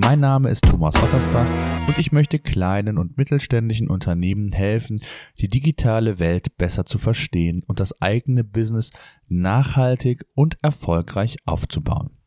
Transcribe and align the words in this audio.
Mein 0.00 0.20
Name 0.20 0.48
ist 0.50 0.62
Thomas 0.62 0.94
Ottersbach 0.94 1.46
und 1.88 1.98
ich 1.98 2.12
möchte 2.12 2.38
kleinen 2.38 2.98
und 2.98 3.18
mittelständischen 3.18 3.90
Unternehmen 3.90 4.52
helfen, 4.52 5.00
die 5.38 5.48
digitale 5.48 6.18
Welt 6.20 6.56
besser 6.56 6.86
zu 6.86 6.98
verstehen 6.98 7.64
und 7.66 7.80
das 7.80 8.00
eigene 8.00 8.44
Business 8.44 8.90
nachhaltig 9.26 10.24
und 10.34 10.56
erfolgreich 10.62 11.36
aufzubauen. 11.46 12.17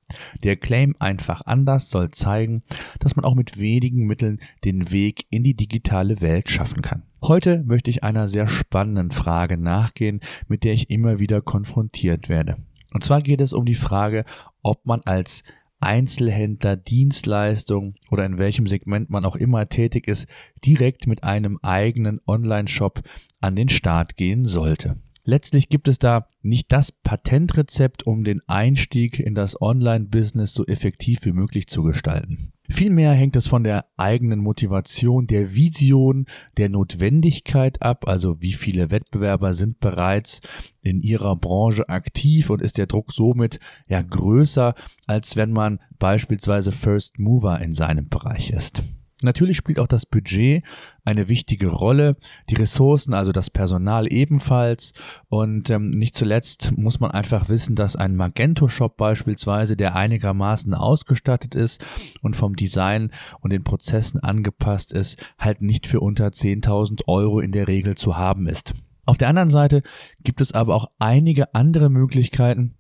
Der 0.44 0.56
Claim 0.56 0.96
einfach 1.00 1.42
anders 1.46 1.90
soll 1.90 2.12
zeigen, 2.12 2.62
dass 3.00 3.16
man 3.16 3.26
auch 3.26 3.36
mit 3.36 3.60
wenigen 3.60 4.06
Mitteln 4.06 4.40
den 4.64 4.92
Weg 4.92 5.26
in 5.30 5.44
die 5.44 5.56
digitale 5.56 6.22
Welt 6.22 6.50
schaffen 6.50 6.82
kann. 6.82 7.04
Heute 7.24 7.64
möchte 7.64 7.90
ich 7.90 8.04
einer 8.04 8.28
sehr 8.28 8.48
spannenden 8.48 9.12
Frage 9.12 9.58
nachgehen, 9.58 10.22
mit 10.48 10.64
der 10.64 10.74
ich 10.74 10.90
immer 10.90 11.20
wieder 11.20 11.42
konfrontiert 11.42 12.30
werde. 12.30 12.58
Und 12.94 13.04
zwar 13.04 13.22
geht 13.22 13.42
es 13.42 13.54
um 13.54 13.66
die 13.66 13.76
Frage, 13.76 14.26
ob 14.64 14.86
man 14.86 15.02
als 15.02 15.44
Einzelhändler, 15.80 16.78
Dienstleistung 16.78 17.96
oder 18.12 18.26
in 18.26 18.38
welchem 18.38 18.68
Segment 18.68 19.10
man 19.10 19.26
auch 19.26 19.36
immer 19.36 19.68
tätig 19.68 20.08
ist, 20.08 20.28
direkt 20.64 21.08
mit 21.08 21.24
einem 21.24 21.58
eigenen 21.64 22.22
Online-Shop 22.28 23.02
an 23.40 23.56
den 23.56 23.70
Start 23.70 24.16
gehen 24.16 24.46
sollte. 24.46 24.98
Letztlich 25.24 25.70
gibt 25.70 25.88
es 25.88 26.00
da 26.00 26.28
nicht 26.42 26.72
das 26.72 26.92
Patentrezept, 26.92 28.08
um 28.08 28.24
den 28.24 28.42
Einstieg 28.48 29.20
in 29.20 29.36
das 29.36 29.62
Online-Business 29.62 30.54
so 30.54 30.66
effektiv 30.66 31.20
wie 31.24 31.32
möglich 31.32 31.68
zu 31.68 31.84
gestalten. 31.84 32.52
Vielmehr 32.70 33.12
hängt 33.12 33.36
es 33.36 33.48
von 33.48 33.64
der 33.64 33.86
eigenen 33.98 34.40
Motivation, 34.40 35.28
der 35.28 35.54
Vision, 35.54 36.26
der 36.58 36.70
Notwendigkeit 36.70 37.82
ab, 37.82 38.08
also 38.08 38.42
wie 38.42 38.54
viele 38.54 38.92
Wettbewerber 38.92 39.54
sind 39.54 39.80
bereits 39.80 40.40
in 40.82 41.02
ihrer 41.02 41.36
Branche 41.36 41.90
aktiv 41.90 42.50
und 42.50 42.62
ist 42.62 42.78
der 42.78 42.88
Druck 42.88 43.12
somit 43.12 43.60
ja 43.88 44.02
größer, 44.02 44.74
als 45.06 45.36
wenn 45.36 45.52
man 45.52 45.80
beispielsweise 46.00 46.72
First 46.72 47.20
Mover 47.20 47.60
in 47.60 47.74
seinem 47.74 48.08
Bereich 48.08 48.52
ist. 48.52 48.82
Natürlich 49.24 49.58
spielt 49.58 49.80
auch 49.80 49.88
das 49.88 50.06
Budget 50.06 50.64
eine 51.06 51.30
wichtige 51.30 51.68
Rolle, 51.68 52.16
die 52.50 52.56
Ressourcen, 52.56 53.14
also 53.14 53.32
das 53.32 53.50
Personal 53.50 54.12
ebenfalls. 54.12 54.94
Und 55.30 55.70
ähm, 55.70 55.90
nicht 55.92 56.16
zuletzt 56.16 56.74
muss 56.78 57.00
man 57.00 57.12
einfach 57.12 57.50
wissen, 57.50 57.76
dass 57.76 57.96
ein 57.96 58.16
Magento-Shop 58.16 58.98
beispielsweise, 58.98 59.76
der 59.76 59.96
einigermaßen 59.96 60.74
ausgestattet 60.74 61.56
ist 61.56 61.84
und 62.22 62.36
vom 62.36 62.56
Design 62.56 63.12
und 63.40 63.52
den 63.54 63.64
Prozessen 63.64 64.20
angepasst 64.20 64.92
ist, 64.92 65.18
halt 65.38 65.62
nicht 65.62 65.88
für 65.88 66.00
unter 66.00 66.28
10.000 66.28 67.08
Euro 67.08 67.40
in 67.40 67.52
der 67.52 67.68
Regel 67.68 67.96
zu 67.96 68.18
haben 68.18 68.48
ist. 68.48 68.74
Auf 69.06 69.18
der 69.18 69.30
anderen 69.30 69.50
Seite 69.50 69.82
gibt 70.24 70.42
es 70.42 70.54
aber 70.54 70.76
auch 70.76 70.92
einige 71.00 71.56
andere 71.56 71.90
Möglichkeiten, 71.90 72.76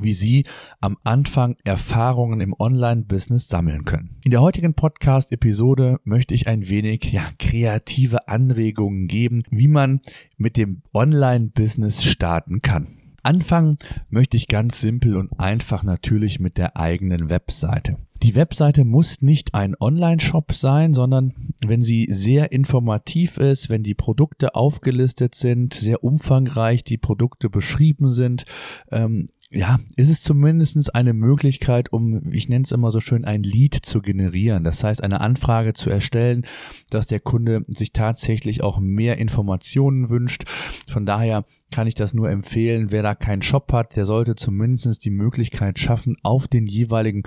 wie 0.00 0.14
Sie 0.14 0.44
am 0.80 0.96
Anfang 1.04 1.56
Erfahrungen 1.64 2.40
im 2.40 2.54
Online-Business 2.58 3.48
sammeln 3.48 3.84
können. 3.84 4.16
In 4.24 4.30
der 4.30 4.40
heutigen 4.40 4.74
Podcast-Episode 4.74 5.98
möchte 6.04 6.34
ich 6.34 6.48
ein 6.48 6.68
wenig 6.68 7.12
ja, 7.12 7.22
kreative 7.38 8.28
Anregungen 8.28 9.08
geben, 9.08 9.42
wie 9.50 9.68
man 9.68 10.00
mit 10.36 10.56
dem 10.56 10.82
Online-Business 10.92 12.04
starten 12.04 12.62
kann. 12.62 12.86
Anfangen 13.22 13.76
möchte 14.08 14.36
ich 14.36 14.46
ganz 14.46 14.80
simpel 14.80 15.16
und 15.16 15.40
einfach 15.40 15.82
natürlich 15.82 16.38
mit 16.38 16.58
der 16.58 16.76
eigenen 16.76 17.28
Webseite. 17.28 17.96
Die 18.22 18.34
Webseite 18.34 18.84
muss 18.84 19.22
nicht 19.22 19.54
ein 19.54 19.74
Online-Shop 19.78 20.52
sein, 20.52 20.94
sondern 20.94 21.34
wenn 21.64 21.82
sie 21.82 22.08
sehr 22.10 22.52
informativ 22.52 23.36
ist, 23.36 23.70
wenn 23.70 23.82
die 23.82 23.94
Produkte 23.94 24.54
aufgelistet 24.54 25.34
sind, 25.34 25.74
sehr 25.74 26.02
umfangreich 26.02 26.84
die 26.84 26.98
Produkte 26.98 27.50
beschrieben 27.50 28.10
sind, 28.10 28.44
ähm, 28.90 29.26
ja, 29.50 29.78
ist 29.96 30.10
es 30.10 30.22
zumindest 30.22 30.94
eine 30.94 31.12
Möglichkeit, 31.12 31.92
um, 31.92 32.32
ich 32.32 32.48
nenne 32.48 32.64
es 32.64 32.72
immer 32.72 32.90
so 32.90 33.00
schön, 33.00 33.24
ein 33.24 33.42
Lead 33.42 33.74
zu 33.74 34.02
generieren. 34.02 34.64
Das 34.64 34.82
heißt, 34.82 35.02
eine 35.04 35.20
Anfrage 35.20 35.72
zu 35.72 35.88
erstellen, 35.88 36.44
dass 36.90 37.06
der 37.06 37.20
Kunde 37.20 37.64
sich 37.68 37.92
tatsächlich 37.92 38.62
auch 38.64 38.80
mehr 38.80 39.18
Informationen 39.18 40.10
wünscht. 40.10 40.44
Von 40.88 41.06
daher 41.06 41.44
kann 41.70 41.86
ich 41.86 41.94
das 41.94 42.12
nur 42.12 42.28
empfehlen. 42.28 42.90
Wer 42.90 43.02
da 43.02 43.14
keinen 43.14 43.42
Shop 43.42 43.72
hat, 43.72 43.96
der 43.96 44.04
sollte 44.04 44.34
zumindest 44.34 45.04
die 45.04 45.10
Möglichkeit 45.10 45.78
schaffen, 45.78 46.16
auf 46.22 46.48
den 46.48 46.66
jeweiligen 46.66 47.22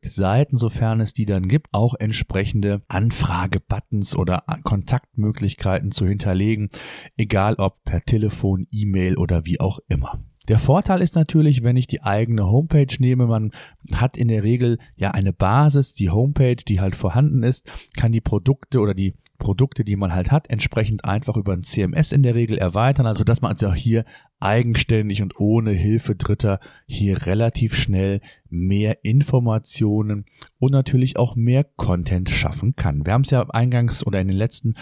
Produktseiten, 0.00 0.56
sofern 0.56 1.00
es 1.00 1.12
die 1.12 1.26
dann 1.26 1.48
gibt, 1.48 1.68
auch 1.72 1.94
entsprechende 1.98 2.80
Anfrage-Buttons 2.88 4.16
oder 4.16 4.44
Kontaktmöglichkeiten 4.64 5.90
zu 5.90 6.06
hinterlegen, 6.06 6.68
egal 7.16 7.54
ob 7.56 7.84
per 7.84 8.02
Telefon, 8.02 8.66
E-Mail 8.70 9.16
oder 9.16 9.44
wie 9.44 9.60
auch 9.60 9.78
immer. 9.88 10.18
Der 10.48 10.58
Vorteil 10.58 11.00
ist 11.00 11.14
natürlich, 11.14 11.62
wenn 11.62 11.76
ich 11.76 11.86
die 11.86 12.02
eigene 12.02 12.46
Homepage 12.46 12.92
nehme, 12.98 13.26
man 13.26 13.52
hat 13.92 14.16
in 14.16 14.28
der 14.28 14.42
Regel 14.42 14.78
ja 14.96 15.12
eine 15.12 15.32
Basis, 15.32 15.94
die 15.94 16.10
Homepage, 16.10 16.56
die 16.56 16.80
halt 16.80 16.96
vorhanden 16.96 17.42
ist, 17.42 17.70
kann 17.96 18.10
die 18.10 18.22
Produkte 18.22 18.80
oder 18.80 18.94
die 18.94 19.14
Produkte, 19.38 19.84
die 19.84 19.96
man 19.96 20.12
halt 20.12 20.32
hat, 20.32 20.50
entsprechend 20.50 21.04
einfach 21.04 21.36
über 21.36 21.52
ein 21.52 21.62
CMS 21.62 22.10
in 22.10 22.22
der 22.22 22.34
Regel 22.34 22.58
erweitern, 22.58 23.06
also 23.06 23.22
dass 23.22 23.42
man 23.42 23.52
also 23.52 23.72
hier 23.72 24.04
eigenständig 24.40 25.22
und 25.22 25.38
ohne 25.38 25.72
Hilfe 25.72 26.16
Dritter 26.16 26.60
hier 26.86 27.26
relativ 27.26 27.76
schnell 27.76 28.20
mehr 28.50 29.04
Informationen 29.04 30.24
und 30.58 30.72
natürlich 30.72 31.16
auch 31.16 31.36
mehr 31.36 31.64
Content 31.64 32.28
schaffen 32.28 32.72
kann. 32.72 33.06
Wir 33.06 33.12
haben 33.12 33.22
es 33.22 33.30
ja 33.30 33.48
eingangs 33.50 34.06
oder 34.06 34.20
in 34.20 34.28
den 34.28 34.36
letzten 34.36 34.74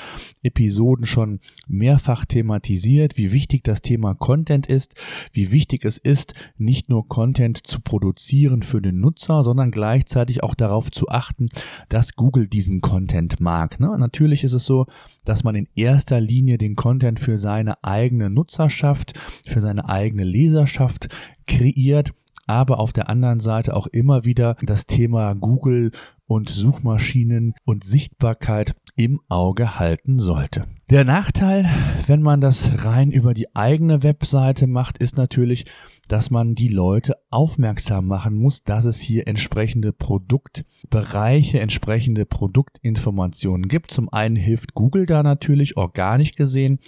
Episoden 0.42 1.06
schon 1.06 1.40
mehrfach 1.68 2.24
thematisiert, 2.24 3.16
wie 3.16 3.32
wichtig 3.32 3.64
das 3.64 3.82
Thema 3.82 4.14
Content 4.14 4.66
ist, 4.66 4.94
wie 5.32 5.52
wichtig 5.52 5.84
es 5.84 5.98
ist, 5.98 6.34
nicht 6.56 6.88
nur 6.88 7.06
Content 7.06 7.66
zu 7.66 7.80
produzieren 7.80 8.62
für 8.62 8.80
den 8.80 9.00
Nutzer, 9.00 9.42
sondern 9.42 9.70
gleichzeitig 9.70 10.42
auch 10.42 10.54
darauf 10.54 10.90
zu 10.90 11.08
achten, 11.08 11.50
dass 11.88 12.14
Google 12.14 12.48
diesen 12.48 12.80
Content 12.80 13.40
mag. 13.40 13.78
Ne? 13.80 13.96
Natürlich 13.98 14.44
ist 14.44 14.54
es 14.54 14.64
so, 14.64 14.86
dass 15.24 15.44
man 15.44 15.54
in 15.54 15.68
erster 15.74 16.20
Linie 16.20 16.58
den 16.58 16.74
Content 16.74 17.20
für 17.20 17.36
seine 17.36 17.84
eigene 17.84 18.30
Nutzerschaft, 18.30 19.12
für 19.48 19.60
seine 19.60 19.88
eigene 19.88 20.24
Leserschaft 20.24 21.08
kreiert, 21.46 22.12
aber 22.46 22.80
auf 22.80 22.92
der 22.92 23.08
anderen 23.10 23.40
Seite 23.40 23.76
auch 23.76 23.86
immer 23.86 24.24
wieder 24.24 24.56
das 24.62 24.86
Thema 24.86 25.34
Google 25.34 25.90
und 26.26 26.48
Suchmaschinen 26.48 27.54
und 27.64 27.84
Sichtbarkeit 27.84 28.74
im 28.96 29.20
Auge 29.28 29.78
halten 29.78 30.18
sollte. 30.18 30.64
Der 30.90 31.04
Nachteil, 31.04 31.66
wenn 32.06 32.22
man 32.22 32.40
das 32.40 32.84
rein 32.84 33.10
über 33.10 33.34
die 33.34 33.54
eigene 33.54 34.02
Webseite 34.02 34.66
macht, 34.66 34.98
ist 34.98 35.16
natürlich, 35.16 35.64
dass 36.08 36.30
man 36.30 36.54
die 36.54 36.68
Leute 36.68 37.16
aufmerksam 37.30 38.06
machen 38.06 38.36
muss, 38.36 38.64
dass 38.64 38.86
es 38.86 38.98
hier 38.98 39.28
entsprechende 39.28 39.92
Produktbereiche, 39.92 41.60
entsprechende 41.60 42.26
Produktinformationen 42.26 43.68
gibt. 43.68 43.90
Zum 43.90 44.08
einen 44.08 44.36
hilft 44.36 44.74
Google 44.74 45.06
da 45.06 45.22
natürlich 45.22 45.76
organisch 45.76 46.32
gesehen. 46.32 46.78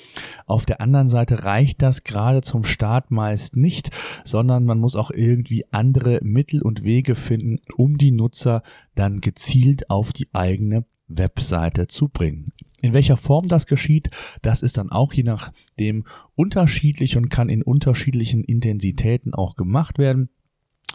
Auf 0.47 0.67
der 0.67 0.81
anderen 0.81 1.09
Seite 1.09 1.45
reicht 1.45 1.83
das 1.83 2.03
gerade 2.03 2.41
zum 2.41 2.65
Start 2.65 3.11
meist 3.11 3.57
nicht, 3.57 3.91
sondern 4.25 4.65
man 4.65 4.79
muss 4.79 4.97
auch 4.97 5.11
irgendwie 5.11 5.65
andere 5.71 6.21
Mittel 6.23 6.63
und 6.63 6.85
Wege 6.85 7.15
finden, 7.15 7.61
um 7.77 7.97
die 7.97 8.11
Nutzer 8.11 8.63
dann 8.95 9.21
gezielt 9.21 9.91
auf 9.91 10.13
die 10.13 10.29
eigene 10.33 10.85
Webseite 11.09 11.89
zu 11.89 12.09
bringen. 12.09 12.47
In 12.83 12.93
welcher 12.93 13.17
Form 13.17 13.49
das 13.49 13.67
geschieht, 13.67 14.11
das 14.43 14.63
ist 14.63 14.79
dann 14.79 14.91
auch 14.91 15.13
je 15.13 15.23
nachdem 15.23 16.05
unterschiedlich 16.35 17.17
und 17.17 17.29
kann 17.29 17.49
in 17.49 17.63
unterschiedlichen 17.63 18.45
Intensitäten 18.45 19.35
auch 19.35 19.57
gemacht 19.57 19.99
werden. 19.99 20.31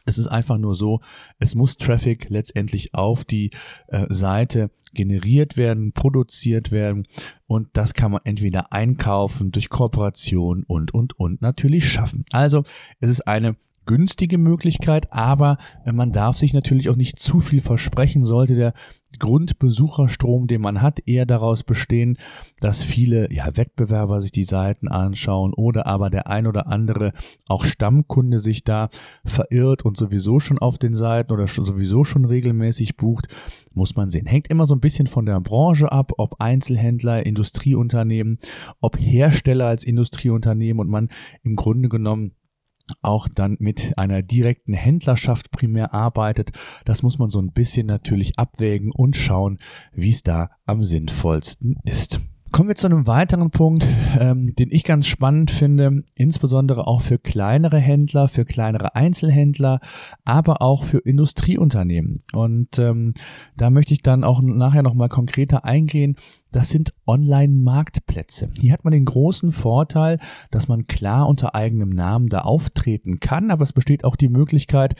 Es 0.07 0.19
ist 0.19 0.27
einfach 0.27 0.59
nur 0.59 0.75
so, 0.75 1.01
es 1.39 1.55
muss 1.55 1.77
Traffic 1.77 2.29
letztendlich 2.29 2.93
auf 2.93 3.25
die 3.25 3.49
äh, 3.87 4.05
Seite 4.09 4.69
generiert 4.93 5.57
werden, 5.57 5.93
produziert 5.93 6.71
werden 6.71 7.07
und 7.47 7.69
das 7.73 7.95
kann 7.95 8.11
man 8.11 8.21
entweder 8.23 8.71
einkaufen 8.71 9.51
durch 9.51 9.69
Kooperation 9.69 10.63
und 10.67 10.93
und 10.93 11.19
und 11.19 11.41
natürlich 11.41 11.89
schaffen. 11.89 12.23
Also 12.31 12.63
es 12.99 13.09
ist 13.09 13.27
eine 13.27 13.55
günstige 13.85 14.37
Möglichkeit, 14.37 15.11
aber 15.11 15.57
man 15.85 16.11
darf 16.11 16.37
sich 16.37 16.53
natürlich 16.53 16.89
auch 16.89 16.95
nicht 16.95 17.19
zu 17.19 17.39
viel 17.39 17.61
versprechen, 17.61 18.23
sollte 18.23 18.55
der 18.55 18.73
Grundbesucherstrom, 19.19 20.47
den 20.47 20.61
man 20.61 20.81
hat, 20.81 20.99
eher 21.05 21.25
daraus 21.25 21.63
bestehen, 21.63 22.17
dass 22.59 22.83
viele 22.83 23.31
ja, 23.33 23.55
Wettbewerber 23.55 24.21
sich 24.21 24.31
die 24.31 24.43
Seiten 24.43 24.87
anschauen 24.87 25.53
oder 25.53 25.87
aber 25.87 26.09
der 26.09 26.27
ein 26.27 26.47
oder 26.47 26.67
andere 26.67 27.13
auch 27.47 27.65
Stammkunde 27.65 28.39
sich 28.39 28.63
da 28.63 28.89
verirrt 29.23 29.83
und 29.85 29.97
sowieso 29.97 30.39
schon 30.39 30.59
auf 30.59 30.77
den 30.77 30.93
Seiten 30.93 31.31
oder 31.31 31.47
sowieso 31.47 32.03
schon 32.03 32.25
regelmäßig 32.25 32.97
bucht, 32.97 33.27
muss 33.73 33.95
man 33.95 34.09
sehen. 34.09 34.25
Hängt 34.25 34.49
immer 34.49 34.65
so 34.65 34.75
ein 34.75 34.81
bisschen 34.81 35.07
von 35.07 35.25
der 35.25 35.39
Branche 35.39 35.91
ab, 35.91 36.13
ob 36.17 36.39
Einzelhändler, 36.39 37.25
Industrieunternehmen, 37.25 38.39
ob 38.81 38.99
Hersteller 38.99 39.67
als 39.67 39.83
Industrieunternehmen 39.83 40.79
und 40.79 40.89
man 40.89 41.09
im 41.43 41.55
Grunde 41.55 41.89
genommen 41.89 42.31
auch 43.01 43.27
dann 43.27 43.57
mit 43.59 43.97
einer 43.97 44.21
direkten 44.21 44.73
Händlerschaft 44.73 45.51
primär 45.51 45.93
arbeitet. 45.93 46.51
Das 46.85 47.03
muss 47.03 47.17
man 47.17 47.29
so 47.29 47.41
ein 47.41 47.51
bisschen 47.51 47.87
natürlich 47.87 48.37
abwägen 48.37 48.91
und 48.91 49.15
schauen, 49.15 49.59
wie 49.93 50.11
es 50.11 50.23
da 50.23 50.51
am 50.65 50.83
sinnvollsten 50.83 51.77
ist. 51.83 52.19
Kommen 52.55 52.69
wir 52.69 52.75
zu 52.77 52.87
einem 52.87 53.05
weiteren 53.05 53.51
Punkt, 53.51 53.85
ähm, 54.17 54.55
den 54.55 54.71
ich 54.71 54.85
ganz 54.85 55.07
spannend 55.07 55.51
finde, 55.51 56.05
insbesondere 56.15 56.87
auch 56.87 57.01
für 57.01 57.19
kleinere 57.19 57.79
Händler, 57.79 58.29
für 58.29 58.45
kleinere 58.45 58.95
Einzelhändler, 58.95 59.81
aber 60.23 60.61
auch 60.61 60.85
für 60.85 60.99
Industrieunternehmen. 60.99 62.23
Und 62.31 62.79
ähm, 62.79 63.13
da 63.57 63.69
möchte 63.69 63.93
ich 63.93 64.03
dann 64.03 64.23
auch 64.23 64.41
nachher 64.41 64.83
nochmal 64.83 65.09
konkreter 65.09 65.65
eingehen. 65.65 66.15
Das 66.53 66.69
sind 66.69 66.93
Online-Marktplätze. 67.05 68.47
Hier 68.57 68.71
hat 68.71 68.85
man 68.85 68.93
den 68.93 69.03
großen 69.03 69.51
Vorteil, 69.51 70.17
dass 70.49 70.69
man 70.69 70.87
klar 70.87 71.27
unter 71.27 71.55
eigenem 71.55 71.89
Namen 71.89 72.29
da 72.29 72.43
auftreten 72.43 73.19
kann, 73.19 73.51
aber 73.51 73.63
es 73.63 73.73
besteht 73.73 74.05
auch 74.05 74.15
die 74.15 74.29
Möglichkeit, 74.29 74.95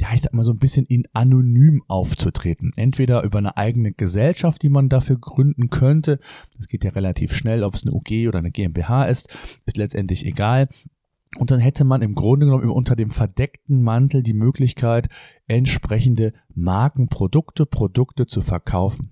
ja, 0.00 0.08
ich 0.14 0.22
sag 0.22 0.32
mal 0.32 0.44
so 0.44 0.52
ein 0.52 0.58
bisschen 0.58 0.86
in 0.86 1.06
anonym 1.12 1.82
aufzutreten. 1.88 2.72
Entweder 2.76 3.24
über 3.24 3.38
eine 3.38 3.56
eigene 3.56 3.92
Gesellschaft, 3.92 4.62
die 4.62 4.68
man 4.68 4.88
dafür 4.88 5.18
gründen 5.18 5.70
könnte. 5.70 6.20
Das 6.56 6.68
geht 6.68 6.84
ja 6.84 6.90
relativ 6.90 7.34
schnell, 7.34 7.64
ob 7.64 7.74
es 7.74 7.82
eine 7.82 7.92
UG 7.92 8.28
oder 8.28 8.38
eine 8.38 8.52
GmbH 8.52 9.04
ist, 9.04 9.28
ist 9.66 9.76
letztendlich 9.76 10.24
egal. 10.24 10.68
Und 11.36 11.50
dann 11.50 11.60
hätte 11.60 11.84
man 11.84 12.02
im 12.02 12.14
Grunde 12.14 12.46
genommen 12.46 12.70
unter 12.70 12.96
dem 12.96 13.10
verdeckten 13.10 13.82
Mantel 13.82 14.22
die 14.22 14.32
Möglichkeit, 14.32 15.08
entsprechende 15.46 16.32
Markenprodukte, 16.54 17.66
Produkte 17.66 18.26
zu 18.26 18.40
verkaufen. 18.40 19.10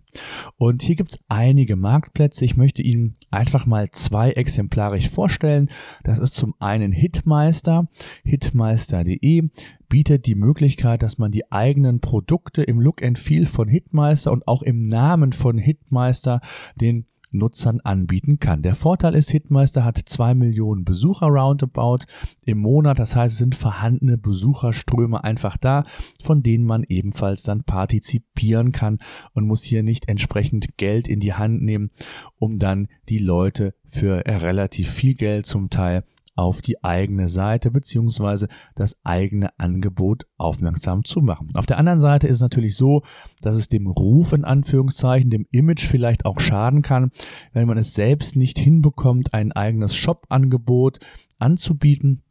Und 0.56 0.82
hier 0.82 0.96
gibt 0.96 1.12
es 1.12 1.18
einige 1.28 1.76
Marktplätze. 1.76 2.44
Ich 2.44 2.56
möchte 2.56 2.82
Ihnen 2.82 3.14
einfach 3.30 3.66
mal 3.66 3.90
zwei 3.90 4.32
exemplarisch 4.32 5.10
vorstellen. 5.10 5.68
Das 6.04 6.18
ist 6.18 6.34
zum 6.34 6.54
einen 6.58 6.90
Hitmeister. 6.90 7.88
Hitmeister.de 8.24 9.48
bietet 9.88 10.26
die 10.26 10.34
Möglichkeit, 10.34 11.02
dass 11.02 11.18
man 11.18 11.30
die 11.30 11.52
eigenen 11.52 12.00
Produkte 12.00 12.62
im 12.62 12.80
Look 12.80 13.02
and 13.02 13.18
Feel 13.18 13.46
von 13.46 13.68
Hitmeister 13.68 14.32
und 14.32 14.48
auch 14.48 14.62
im 14.62 14.86
Namen 14.86 15.32
von 15.32 15.58
Hitmeister 15.58 16.40
den 16.80 17.06
Nutzern 17.36 17.80
anbieten 17.80 18.38
kann. 18.38 18.62
Der 18.62 18.74
Vorteil 18.74 19.14
ist, 19.14 19.30
Hitmeister 19.30 19.84
hat 19.84 19.98
zwei 20.06 20.34
Millionen 20.34 20.84
Besucher 20.84 21.26
roundabout 21.26 22.04
im 22.44 22.58
Monat. 22.58 22.98
Das 22.98 23.16
heißt, 23.16 23.32
es 23.32 23.38
sind 23.38 23.54
vorhandene 23.54 24.18
Besucherströme 24.18 25.22
einfach 25.22 25.56
da, 25.56 25.84
von 26.22 26.42
denen 26.42 26.64
man 26.64 26.84
ebenfalls 26.88 27.42
dann 27.42 27.62
partizipieren 27.62 28.72
kann 28.72 28.98
und 29.32 29.46
muss 29.46 29.62
hier 29.62 29.82
nicht 29.82 30.08
entsprechend 30.08 30.76
Geld 30.76 31.08
in 31.08 31.20
die 31.20 31.34
Hand 31.34 31.62
nehmen, 31.62 31.90
um 32.38 32.58
dann 32.58 32.88
die 33.08 33.18
Leute 33.18 33.74
für 33.86 34.24
relativ 34.26 34.90
viel 34.90 35.14
Geld 35.14 35.46
zum 35.46 35.70
Teil 35.70 36.02
auf 36.36 36.62
die 36.62 36.84
eigene 36.84 37.28
Seite 37.28 37.70
beziehungsweise 37.70 38.48
das 38.74 38.96
eigene 39.04 39.48
Angebot 39.58 40.26
aufmerksam 40.36 41.04
zu 41.04 41.20
machen. 41.20 41.48
Auf 41.54 41.66
der 41.66 41.78
anderen 41.78 42.00
Seite 42.00 42.26
ist 42.26 42.36
es 42.36 42.42
natürlich 42.42 42.76
so, 42.76 43.02
dass 43.40 43.56
es 43.56 43.68
dem 43.68 43.86
Ruf 43.86 44.32
in 44.32 44.44
Anführungszeichen, 44.44 45.30
dem 45.30 45.46
Image 45.50 45.86
vielleicht 45.86 46.26
auch 46.26 46.38
schaden 46.40 46.82
kann, 46.82 47.10
wenn 47.52 47.66
man 47.66 47.78
es 47.78 47.94
selbst 47.94 48.36
nicht 48.36 48.58
hinbekommt, 48.58 49.34
ein 49.34 49.52
eigenes 49.52 49.96
Shop-Angebot 49.96 51.00
anzubieten 51.38 52.22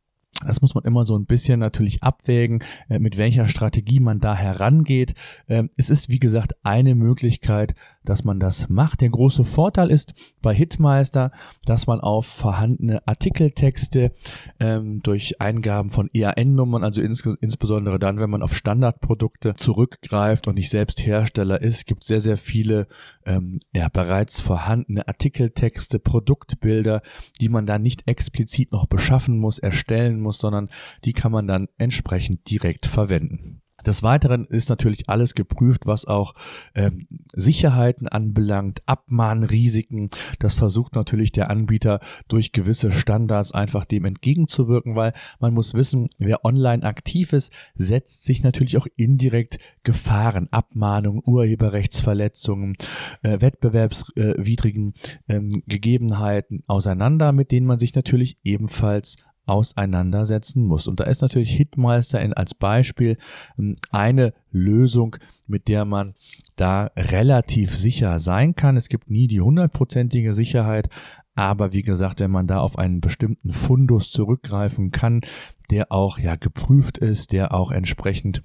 das 0.44 0.62
muss 0.62 0.76
man 0.76 0.84
immer 0.84 1.06
so 1.06 1.18
ein 1.18 1.26
bisschen 1.26 1.60
natürlich 1.60 2.04
abwägen, 2.04 2.64
äh, 2.90 3.00
mit 3.00 3.18
welcher 3.18 3.48
Strategie 3.48 4.00
man 4.00 4.20
da 4.20 4.36
herangeht. 4.36 5.14
Ähm, 5.48 5.70
es 5.78 5.90
ist, 5.90 6.10
wie 6.10 6.20
gesagt, 6.20 6.54
eine 6.64 6.96
Möglichkeit, 6.96 7.74
dass 8.06 8.24
man 8.24 8.40
das 8.40 8.70
macht. 8.70 9.02
Der 9.02 9.10
große 9.10 9.44
Vorteil 9.44 9.92
ist 9.92 10.14
bei 10.42 10.54
Hitmeister, 10.54 11.32
dass 11.66 11.88
man 11.88 12.00
auf 12.00 12.26
vorhandene 12.26 13.06
Artikeltexte 13.08 14.12
ähm, 14.60 15.02
durch 15.04 15.42
Eingaben 15.42 15.90
von 15.90 16.10
EAN-Nummern, 16.14 16.84
also 16.84 17.02
ins 17.02 17.26
insbesondere 17.42 18.00
dann, 18.00 18.20
wenn 18.20 18.30
man 18.30 18.44
auf 18.44 18.56
Standardprodukte 18.56 19.56
zurückgreift 19.56 20.48
und 20.48 20.56
nicht 20.56 20.70
selbst 20.70 21.06
Hersteller 21.06 21.62
ist, 21.62 21.86
gibt 21.86 22.04
sehr, 22.04 22.22
sehr 22.22 22.38
viele 22.38 22.88
ähm, 23.26 23.60
ja, 23.74 23.90
bereits 23.90 24.40
vorhandene 24.40 25.08
Artikeltexte, 25.08 26.00
Produktbilder, 26.00 27.02
die 27.42 27.50
man 27.50 27.66
dann 27.66 27.82
nicht 27.82 28.08
explizit 28.08 28.72
noch 28.72 28.86
beschaffen 28.86 29.38
muss, 29.38 29.60
erstellen 29.60 30.20
muss, 30.20 30.38
sondern 30.38 30.70
die 31.04 31.14
kann 31.14 31.32
man 31.32 31.48
dann 31.48 31.68
entsprechend 31.78 32.50
direkt 32.50 32.86
verwenden. 32.86 33.62
Des 33.86 34.04
Weiteren 34.04 34.46
ist 34.46 34.70
natürlich 34.70 35.10
alles 35.10 35.36
geprüft, 35.36 35.86
was 35.86 36.06
auch 36.06 36.34
ähm, 36.74 37.08
Sicherheiten 37.34 38.08
anbelangt, 38.08 38.82
Abmahnrisiken. 38.86 40.10
Das 40.40 40.54
versucht 40.54 40.96
natürlich 40.96 41.32
der 41.32 41.50
Anbieter 41.50 42.00
durch 42.28 42.52
gewisse 42.52 42.92
Standards 42.92 43.52
einfach 43.52 43.86
dem 43.86 44.06
entgegenzuwirken, 44.06 44.96
weil 44.96 45.14
man 45.40 45.54
muss 45.54 45.74
wissen, 45.74 46.10
wer 46.18 46.44
online 46.46 46.84
aktiv 46.84 47.34
ist, 47.34 47.52
setzt 47.76 48.26
sich 48.26 48.44
natürlich 48.44 48.78
auch 48.78 48.88
indirekt 48.96 49.60
Gefahren, 49.84 50.48
Abmahnungen, 50.52 51.22
Urheberrechtsverletzungen, 51.26 52.76
äh, 53.22 53.42
wettbewerbswidrigen 53.42 54.94
äh, 55.28 55.40
Gegebenheiten 55.68 56.64
auseinander, 56.68 57.32
mit 57.32 57.52
denen 57.52 57.68
man 57.68 57.80
sich 57.80 57.94
natürlich 57.96 58.38
ebenfalls 58.44 59.18
auseinandersetzen 59.46 60.66
muss. 60.66 60.88
Und 60.88 61.00
da 61.00 61.06
ist 61.06 61.22
natürlich 61.22 61.52
Hitmeister 61.52 62.20
in, 62.22 62.34
als 62.34 62.56
Beispiel 62.56 63.18
ähm, 63.58 63.76
eine 63.92 64.34
Lösung, 64.56 65.18
mit 65.48 65.68
der 65.68 65.86
man 65.86 66.16
da 66.56 66.92
relativ 66.96 67.76
sicher 67.76 68.20
sein 68.20 68.56
kann. 68.56 68.78
Es 68.78 68.90
gibt 68.90 69.10
nie 69.10 69.28
die 69.28 69.42
hundertprozentige 69.42 70.34
Sicherheit, 70.34 70.90
aber 71.36 71.74
wie 71.74 71.82
gesagt, 71.82 72.22
wenn 72.22 72.32
man 72.32 72.48
da 72.48 72.60
auf 72.60 72.80
einen 72.80 73.02
bestimmten 73.02 73.52
Fundus 73.52 74.10
zurückgreifen 74.10 74.92
kann, 74.92 75.22
der 75.70 75.92
auch 75.92 76.20
ja 76.20 76.36
geprüft 76.36 76.98
ist, 76.98 77.32
der 77.32 77.54
auch 77.54 77.72
entsprechend 77.72 78.42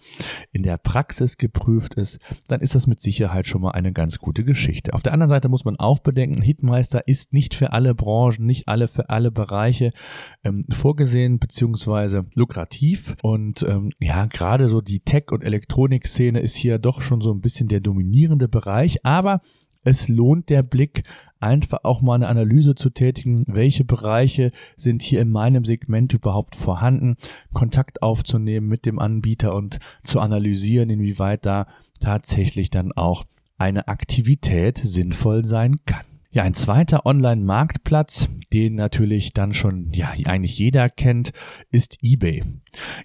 in 0.52 0.62
der 0.62 0.78
Praxis 0.78 1.36
geprüft 1.36 1.94
ist, 1.94 2.18
dann 2.48 2.60
ist 2.60 2.74
das 2.74 2.86
mit 2.86 3.00
Sicherheit 3.00 3.46
schon 3.46 3.62
mal 3.62 3.72
eine 3.72 3.92
ganz 3.92 4.18
gute 4.18 4.42
Geschichte. 4.42 4.94
Auf 4.94 5.02
der 5.02 5.12
anderen 5.12 5.30
Seite 5.30 5.48
muss 5.48 5.64
man 5.64 5.76
auch 5.76 6.00
bedenken, 6.00 6.42
Hitmeister 6.42 7.06
ist 7.06 7.32
nicht 7.32 7.54
für 7.54 7.72
alle 7.72 7.94
Branchen, 7.94 8.46
nicht 8.46 8.68
alle 8.68 8.88
für 8.88 9.10
alle 9.10 9.30
Bereiche 9.30 9.92
ähm, 10.44 10.64
vorgesehen 10.70 11.38
beziehungsweise 11.38 12.22
lukrativ 12.34 13.16
und 13.22 13.62
ähm, 13.62 13.90
ja 14.00 14.26
gerade 14.26 14.68
so 14.68 14.80
die 14.80 15.00
Tech- 15.00 15.30
und 15.30 15.44
Elektronikszene 16.00 16.41
ist 16.41 16.56
hier 16.56 16.79
doch 16.79 17.02
schon 17.02 17.20
so 17.20 17.32
ein 17.32 17.41
bisschen 17.41 17.69
der 17.69 17.81
dominierende 17.81 18.49
Bereich, 18.49 19.05
aber 19.05 19.41
es 19.82 20.08
lohnt 20.08 20.50
der 20.50 20.62
Blick 20.62 21.05
einfach 21.41 21.85
auch 21.85 22.02
mal 22.02 22.14
eine 22.14 22.29
Analyse 22.29 22.75
zu 22.75 22.91
tätigen, 22.91 23.44
welche 23.47 23.85
Bereiche 23.85 24.50
sind 24.76 25.02
hier 25.02 25.20
in 25.20 25.31
meinem 25.31 25.64
Segment 25.64 26.12
überhaupt 26.12 26.55
vorhanden, 26.55 27.17
Kontakt 27.52 28.02
aufzunehmen 28.02 28.69
mit 28.69 28.85
dem 28.85 28.99
Anbieter 28.99 29.55
und 29.55 29.79
zu 30.02 30.20
analysieren, 30.20 30.91
inwieweit 30.91 31.47
da 31.47 31.67
tatsächlich 31.99 32.69
dann 32.69 32.93
auch 32.93 33.25
eine 33.56 33.88
Aktivität 33.88 34.79
sinnvoll 34.79 35.44
sein 35.44 35.76
kann. 35.87 36.09
Ja, 36.32 36.44
ein 36.44 36.55
zweiter 36.55 37.06
Online-Marktplatz, 37.06 38.29
den 38.53 38.77
natürlich 38.77 39.32
dann 39.32 39.53
schon 39.53 39.91
ja 39.93 40.12
eigentlich 40.27 40.56
jeder 40.56 40.88
kennt, 40.88 41.32
ist 41.73 41.99
eBay. 42.03 42.44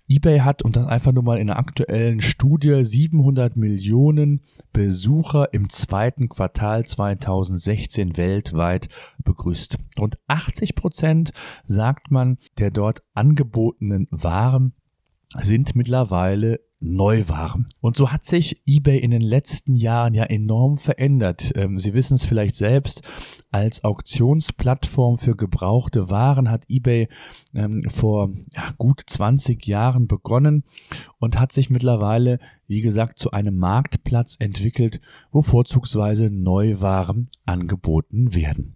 eBay 0.08 0.41
hat 0.41 0.62
und 0.62 0.75
das 0.75 0.86
einfach 0.86 1.12
nur 1.12 1.24
mal 1.24 1.39
in 1.39 1.48
der 1.48 1.58
aktuellen 1.58 2.22
Studie 2.22 2.86
700 2.86 3.58
Millionen 3.58 4.41
Besucher 4.74 5.51
im 5.55 5.72
zweiten 5.72 6.29
Quartal 6.29 6.86
2016 6.86 8.15
weltweit 8.15 8.89
begrüßt. 9.24 9.75
Rund 10.00 10.20
80 10.27 10.75
Prozent 10.75 11.32
sagt 11.65 12.12
man 12.12 12.38
der 12.60 12.70
dort 12.70 13.01
angebotenen 13.15 14.08
Waren 14.12 14.74
sind 15.36 15.75
mittlerweile 15.75 16.60
Neuwaren. 16.79 17.65
Und 17.82 17.96
so 17.98 18.12
hat 18.12 18.24
sich 18.24 18.62
eBay 18.67 19.00
in 19.00 19.12
den 19.12 19.22
letzten 19.22 19.75
Jahren 19.75 20.13
ja 20.13 20.24
enorm 20.24 20.77
verändert. 20.77 21.53
Ähm, 21.55 21.79
Sie 21.79 21.94
wissen 21.94 22.15
es 22.15 22.25
vielleicht 22.25 22.55
selbst, 22.55 23.01
als 23.55 23.86
Auktionsplattform 23.86 25.17
für 25.17 25.38
gebrauchte 25.38 26.10
Waren 26.10 26.51
hat 26.51 26.65
eBay 26.67 27.08
ähm, 27.53 27.84
vor 27.89 28.32
gut 28.77 29.01
20 29.05 29.65
Jahren 29.65 30.08
begonnen 30.08 30.65
und 31.20 31.39
hat 31.39 31.53
sich 31.53 31.70
mittlerweile, 31.70 32.39
wie 32.67 32.82
gesagt, 32.82 33.17
zu 33.17 33.32
einem 33.32 33.55
Marktplatz 33.58 34.36
entwickelt, 34.39 35.00
wo 35.32 35.41
vorzugsweise 35.41 36.29
Neuwaren 36.29 37.29
angeboten 37.46 38.36
werden. 38.36 38.74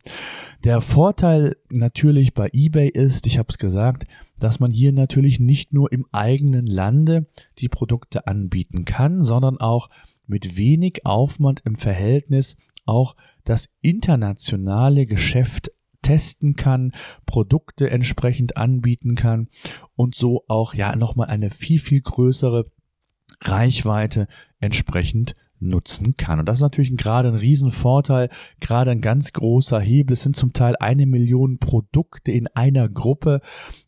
Der 0.63 0.79
Vorteil 0.79 1.57
natürlich 1.69 2.33
bei 2.33 2.49
eBay 2.53 2.87
ist, 2.87 3.27
ich 3.27 3.37
habe 3.37 3.49
es 3.49 3.57
gesagt, 3.57 4.05
dass 4.39 4.61
man 4.61 4.71
hier 4.71 4.93
natürlich 4.93 5.41
nicht 5.41 5.73
nur 5.73 5.91
im 5.91 6.05
eigenen 6.13 6.65
Lande 6.65 7.27
die 7.57 7.67
Produkte 7.67 7.88
anbieten 8.27 8.85
kann, 8.85 9.23
sondern 9.23 9.57
auch 9.57 9.89
mit 10.27 10.57
wenig 10.57 11.05
Aufwand 11.05 11.61
im 11.65 11.75
Verhältnis 11.75 12.55
auch 12.85 13.15
das 13.43 13.69
internationale 13.81 15.05
Geschäft 15.05 15.71
testen 16.01 16.55
kann, 16.55 16.93
Produkte 17.25 17.89
entsprechend 17.89 18.57
anbieten 18.57 19.15
kann 19.15 19.47
und 19.95 20.15
so 20.15 20.45
auch 20.47 20.73
ja 20.73 20.95
nochmal 20.95 21.27
eine 21.27 21.49
viel, 21.49 21.79
viel 21.79 22.01
größere 22.01 22.71
Reichweite 23.41 24.27
entsprechend 24.59 25.33
nutzen 25.59 26.15
kann. 26.15 26.39
Und 26.39 26.47
das 26.47 26.57
ist 26.57 26.63
natürlich 26.63 26.95
gerade 26.95 27.29
ein 27.29 27.35
Riesenvorteil, 27.35 28.29
gerade 28.59 28.91
ein 28.91 29.01
ganz 29.01 29.33
großer 29.33 29.79
Hebel. 29.79 30.13
Es 30.13 30.23
sind 30.23 30.35
zum 30.35 30.53
Teil 30.53 30.75
eine 30.79 31.05
Million 31.05 31.59
Produkte 31.59 32.31
in 32.31 32.47
einer 32.47 32.89
Gruppe. 32.89 33.41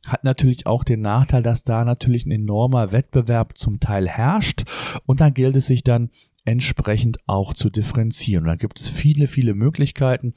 Hat 0.08 0.24
natürlich 0.24 0.68
auch 0.68 0.84
den 0.84 1.01
Nachteil, 1.01 1.44
dass 1.44 1.63
da 1.63 1.86
natürlich 1.86 2.25
ein 2.25 2.32
enormer 2.32 2.92
Wettbewerb 2.92 3.58
zum 3.58 3.80
Teil 3.80 4.08
herrscht. 4.08 4.63
Und 5.06 5.22
da 5.22 5.30
gilt 5.30 5.56
es 5.56 5.68
sich 5.68 5.84
dann 5.84 6.10
entsprechend 6.43 7.19
auch 7.27 7.53
zu 7.53 7.69
differenzieren. 7.69 8.45
Da 8.45 8.55
gibt 8.55 8.79
es 8.79 8.88
viele, 8.88 9.27
viele 9.27 9.53
Möglichkeiten, 9.53 10.33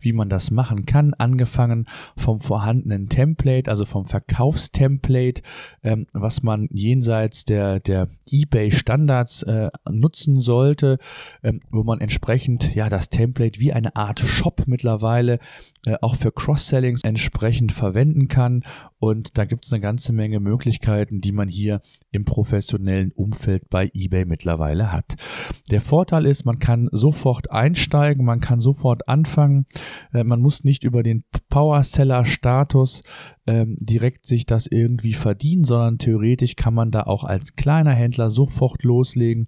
wie 0.00 0.12
man 0.12 0.28
das 0.28 0.50
machen 0.50 0.86
kann, 0.86 1.14
angefangen 1.14 1.86
vom 2.16 2.40
vorhandenen 2.40 3.08
Template, 3.08 3.68
also 3.68 3.84
vom 3.84 4.04
Verkaufstemplate, 4.04 5.42
ähm, 5.82 6.06
was 6.12 6.42
man 6.42 6.68
jenseits 6.70 7.44
der, 7.44 7.80
der 7.80 8.06
eBay-Standards 8.30 9.42
äh, 9.42 9.70
nutzen 9.90 10.40
sollte, 10.40 10.98
ähm, 11.42 11.60
wo 11.70 11.82
man 11.82 12.00
entsprechend 12.00 12.74
ja 12.74 12.88
das 12.88 13.10
Template 13.10 13.58
wie 13.58 13.72
eine 13.72 13.96
Art 13.96 14.20
Shop 14.20 14.62
mittlerweile 14.66 15.40
äh, 15.86 15.96
auch 16.02 16.14
für 16.14 16.30
Cross-Sellings 16.30 17.02
entsprechend 17.02 17.72
verwenden 17.72 18.28
kann. 18.28 18.62
Und 18.98 19.38
da 19.38 19.44
gibt 19.44 19.66
es 19.66 19.72
eine 19.72 19.80
ganze 19.80 20.12
Menge 20.12 20.40
Möglichkeiten, 20.40 21.20
die 21.20 21.32
man 21.32 21.48
hier 21.48 21.80
im 22.10 22.24
professionellen 22.24 23.12
Umfeld 23.12 23.68
bei 23.70 23.90
eBay 23.94 24.24
mittlerweile 24.24 24.92
hat. 24.92 25.16
Der 25.70 25.80
Vorteil 25.80 26.26
ist, 26.26 26.44
man 26.44 26.58
kann 26.58 26.88
sofort 26.90 27.50
einsteigen, 27.50 28.24
man 28.24 28.40
kann 28.40 28.60
sofort 28.60 29.08
anfangen, 29.08 29.66
äh, 30.12 30.24
man 30.24 30.40
muss 30.40 30.64
nicht 30.64 30.84
über 30.84 31.02
den 31.02 31.24
Power-Seller-Status 31.48 33.02
ähm, 33.46 33.76
direkt 33.80 34.26
sich 34.26 34.46
das 34.46 34.66
irgendwie 34.66 35.14
verdienen, 35.14 35.64
sondern 35.64 35.98
theoretisch 35.98 36.56
kann 36.56 36.74
man 36.74 36.90
da 36.90 37.04
auch 37.04 37.24
als 37.24 37.54
kleiner 37.54 37.92
Händler 37.92 38.30
sofort 38.30 38.82
loslegen 38.82 39.46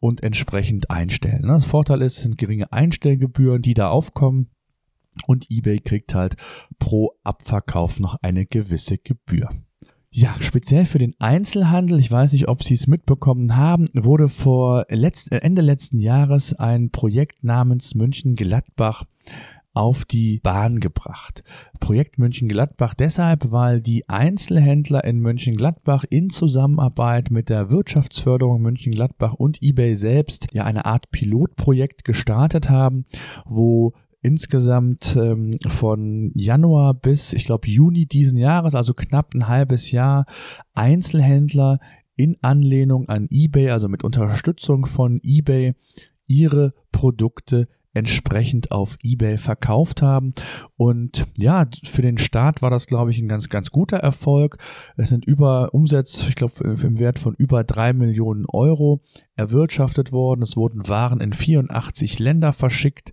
und 0.00 0.22
entsprechend 0.22 0.90
einstellen. 0.90 1.46
Das 1.46 1.64
Vorteil 1.64 2.02
ist, 2.02 2.18
es 2.18 2.22
sind 2.24 2.36
geringe 2.36 2.72
Einstellgebühren, 2.72 3.62
die 3.62 3.74
da 3.74 3.88
aufkommen 3.88 4.50
und 5.26 5.46
eBay 5.50 5.80
kriegt 5.80 6.14
halt 6.14 6.36
pro 6.78 7.12
Abverkauf 7.24 8.00
noch 8.00 8.16
eine 8.22 8.46
gewisse 8.46 8.98
Gebühr. 8.98 9.48
Ja, 10.10 10.34
speziell 10.40 10.86
für 10.86 10.98
den 10.98 11.14
Einzelhandel, 11.18 11.98
ich 11.98 12.10
weiß 12.10 12.32
nicht, 12.32 12.48
ob 12.48 12.64
Sie 12.64 12.74
es 12.74 12.86
mitbekommen 12.86 13.56
haben, 13.56 13.88
wurde 13.92 14.28
vor 14.28 14.86
letzt, 14.88 15.30
äh, 15.32 15.38
Ende 15.38 15.60
letzten 15.60 15.98
Jahres 15.98 16.54
ein 16.54 16.90
Projekt 16.90 17.44
namens 17.44 17.94
München-Gladbach 17.94 19.04
auf 19.74 20.04
die 20.04 20.40
Bahn 20.42 20.80
gebracht. 20.80 21.44
Projekt 21.78 22.18
München-Gladbach 22.18 22.94
deshalb, 22.94 23.52
weil 23.52 23.80
die 23.80 24.08
Einzelhändler 24.08 25.04
in 25.04 25.20
München-Gladbach 25.20 26.04
in 26.08 26.30
Zusammenarbeit 26.30 27.30
mit 27.30 27.48
der 27.48 27.70
Wirtschaftsförderung 27.70 28.60
München-Gladbach 28.60 29.34
und 29.34 29.62
eBay 29.62 29.94
selbst 29.94 30.48
ja 30.52 30.64
eine 30.64 30.84
Art 30.84 31.10
Pilotprojekt 31.12 32.04
gestartet 32.04 32.70
haben, 32.70 33.04
wo 33.44 33.92
insgesamt 34.20 35.16
ähm, 35.16 35.58
von 35.66 36.32
Januar 36.34 36.94
bis, 36.94 37.32
ich 37.32 37.44
glaube, 37.44 37.68
Juni 37.68 38.06
diesen 38.06 38.38
Jahres, 38.38 38.74
also 38.74 38.94
knapp 38.94 39.34
ein 39.34 39.48
halbes 39.48 39.90
Jahr, 39.90 40.26
Einzelhändler 40.74 41.78
in 42.16 42.36
Anlehnung 42.42 43.08
an 43.08 43.28
eBay, 43.30 43.70
also 43.70 43.88
mit 43.88 44.02
Unterstützung 44.02 44.86
von 44.86 45.20
eBay, 45.22 45.74
ihre 46.26 46.74
Produkte 46.90 47.68
entsprechend 47.94 48.70
auf 48.70 48.96
eBay 49.02 49.38
verkauft 49.38 50.02
haben. 50.02 50.32
Und 50.76 51.24
ja, 51.36 51.66
für 51.84 52.02
den 52.02 52.18
Start 52.18 52.62
war 52.62 52.70
das, 52.70 52.86
glaube 52.86 53.10
ich, 53.10 53.18
ein 53.18 53.28
ganz, 53.28 53.48
ganz 53.48 53.70
guter 53.70 53.98
Erfolg. 53.98 54.58
Es 54.96 55.08
sind 55.08 55.24
über 55.24 55.74
Umsätze, 55.74 56.28
ich 56.28 56.34
glaube, 56.34 56.52
im 56.64 56.98
Wert 56.98 57.18
von 57.18 57.34
über 57.34 57.64
drei 57.64 57.92
Millionen 57.92 58.46
Euro 58.46 59.00
erwirtschaftet 59.38 60.12
worden. 60.12 60.42
Es 60.42 60.56
wurden 60.56 60.88
Waren 60.88 61.20
in 61.20 61.32
84 61.32 62.18
Länder 62.18 62.52
verschickt 62.52 63.12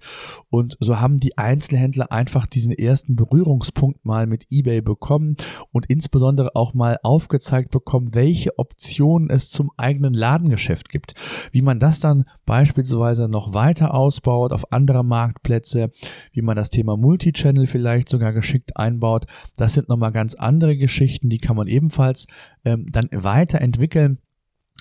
und 0.49 0.77
so 0.79 0.99
haben 0.99 1.19
die 1.19 1.37
Einzelhändler 1.37 2.11
einfach 2.11 2.45
diesen 2.45 2.71
ersten 2.71 3.15
Berührungspunkt 3.15 4.05
mal 4.05 4.27
mit 4.27 4.47
eBay 4.49 4.81
bekommen 4.81 5.37
und 5.71 5.85
insbesondere 5.87 6.55
auch 6.55 6.73
mal 6.73 6.97
aufgezeigt 7.03 7.71
bekommen, 7.71 8.15
welche 8.15 8.57
Optionen 8.57 9.29
es 9.29 9.49
zum 9.49 9.71
eigenen 9.77 10.13
Ladengeschäft 10.13 10.89
gibt. 10.89 11.13
Wie 11.51 11.61
man 11.61 11.79
das 11.79 11.99
dann 11.99 12.25
beispielsweise 12.45 13.27
noch 13.27 13.53
weiter 13.53 13.93
ausbaut 13.93 14.51
auf 14.51 14.71
andere 14.71 15.03
Marktplätze, 15.03 15.91
wie 16.31 16.41
man 16.41 16.55
das 16.55 16.69
Thema 16.69 16.97
Multichannel 16.97 17.67
vielleicht 17.67 18.09
sogar 18.09 18.33
geschickt 18.33 18.77
einbaut. 18.77 19.25
Das 19.57 19.73
sind 19.73 19.89
nochmal 19.89 20.11
ganz 20.11 20.35
andere 20.35 20.77
Geschichten, 20.77 21.29
die 21.29 21.39
kann 21.39 21.55
man 21.55 21.67
ebenfalls 21.67 22.27
ähm, 22.63 22.87
dann 22.91 23.09
weiterentwickeln. 23.11 24.19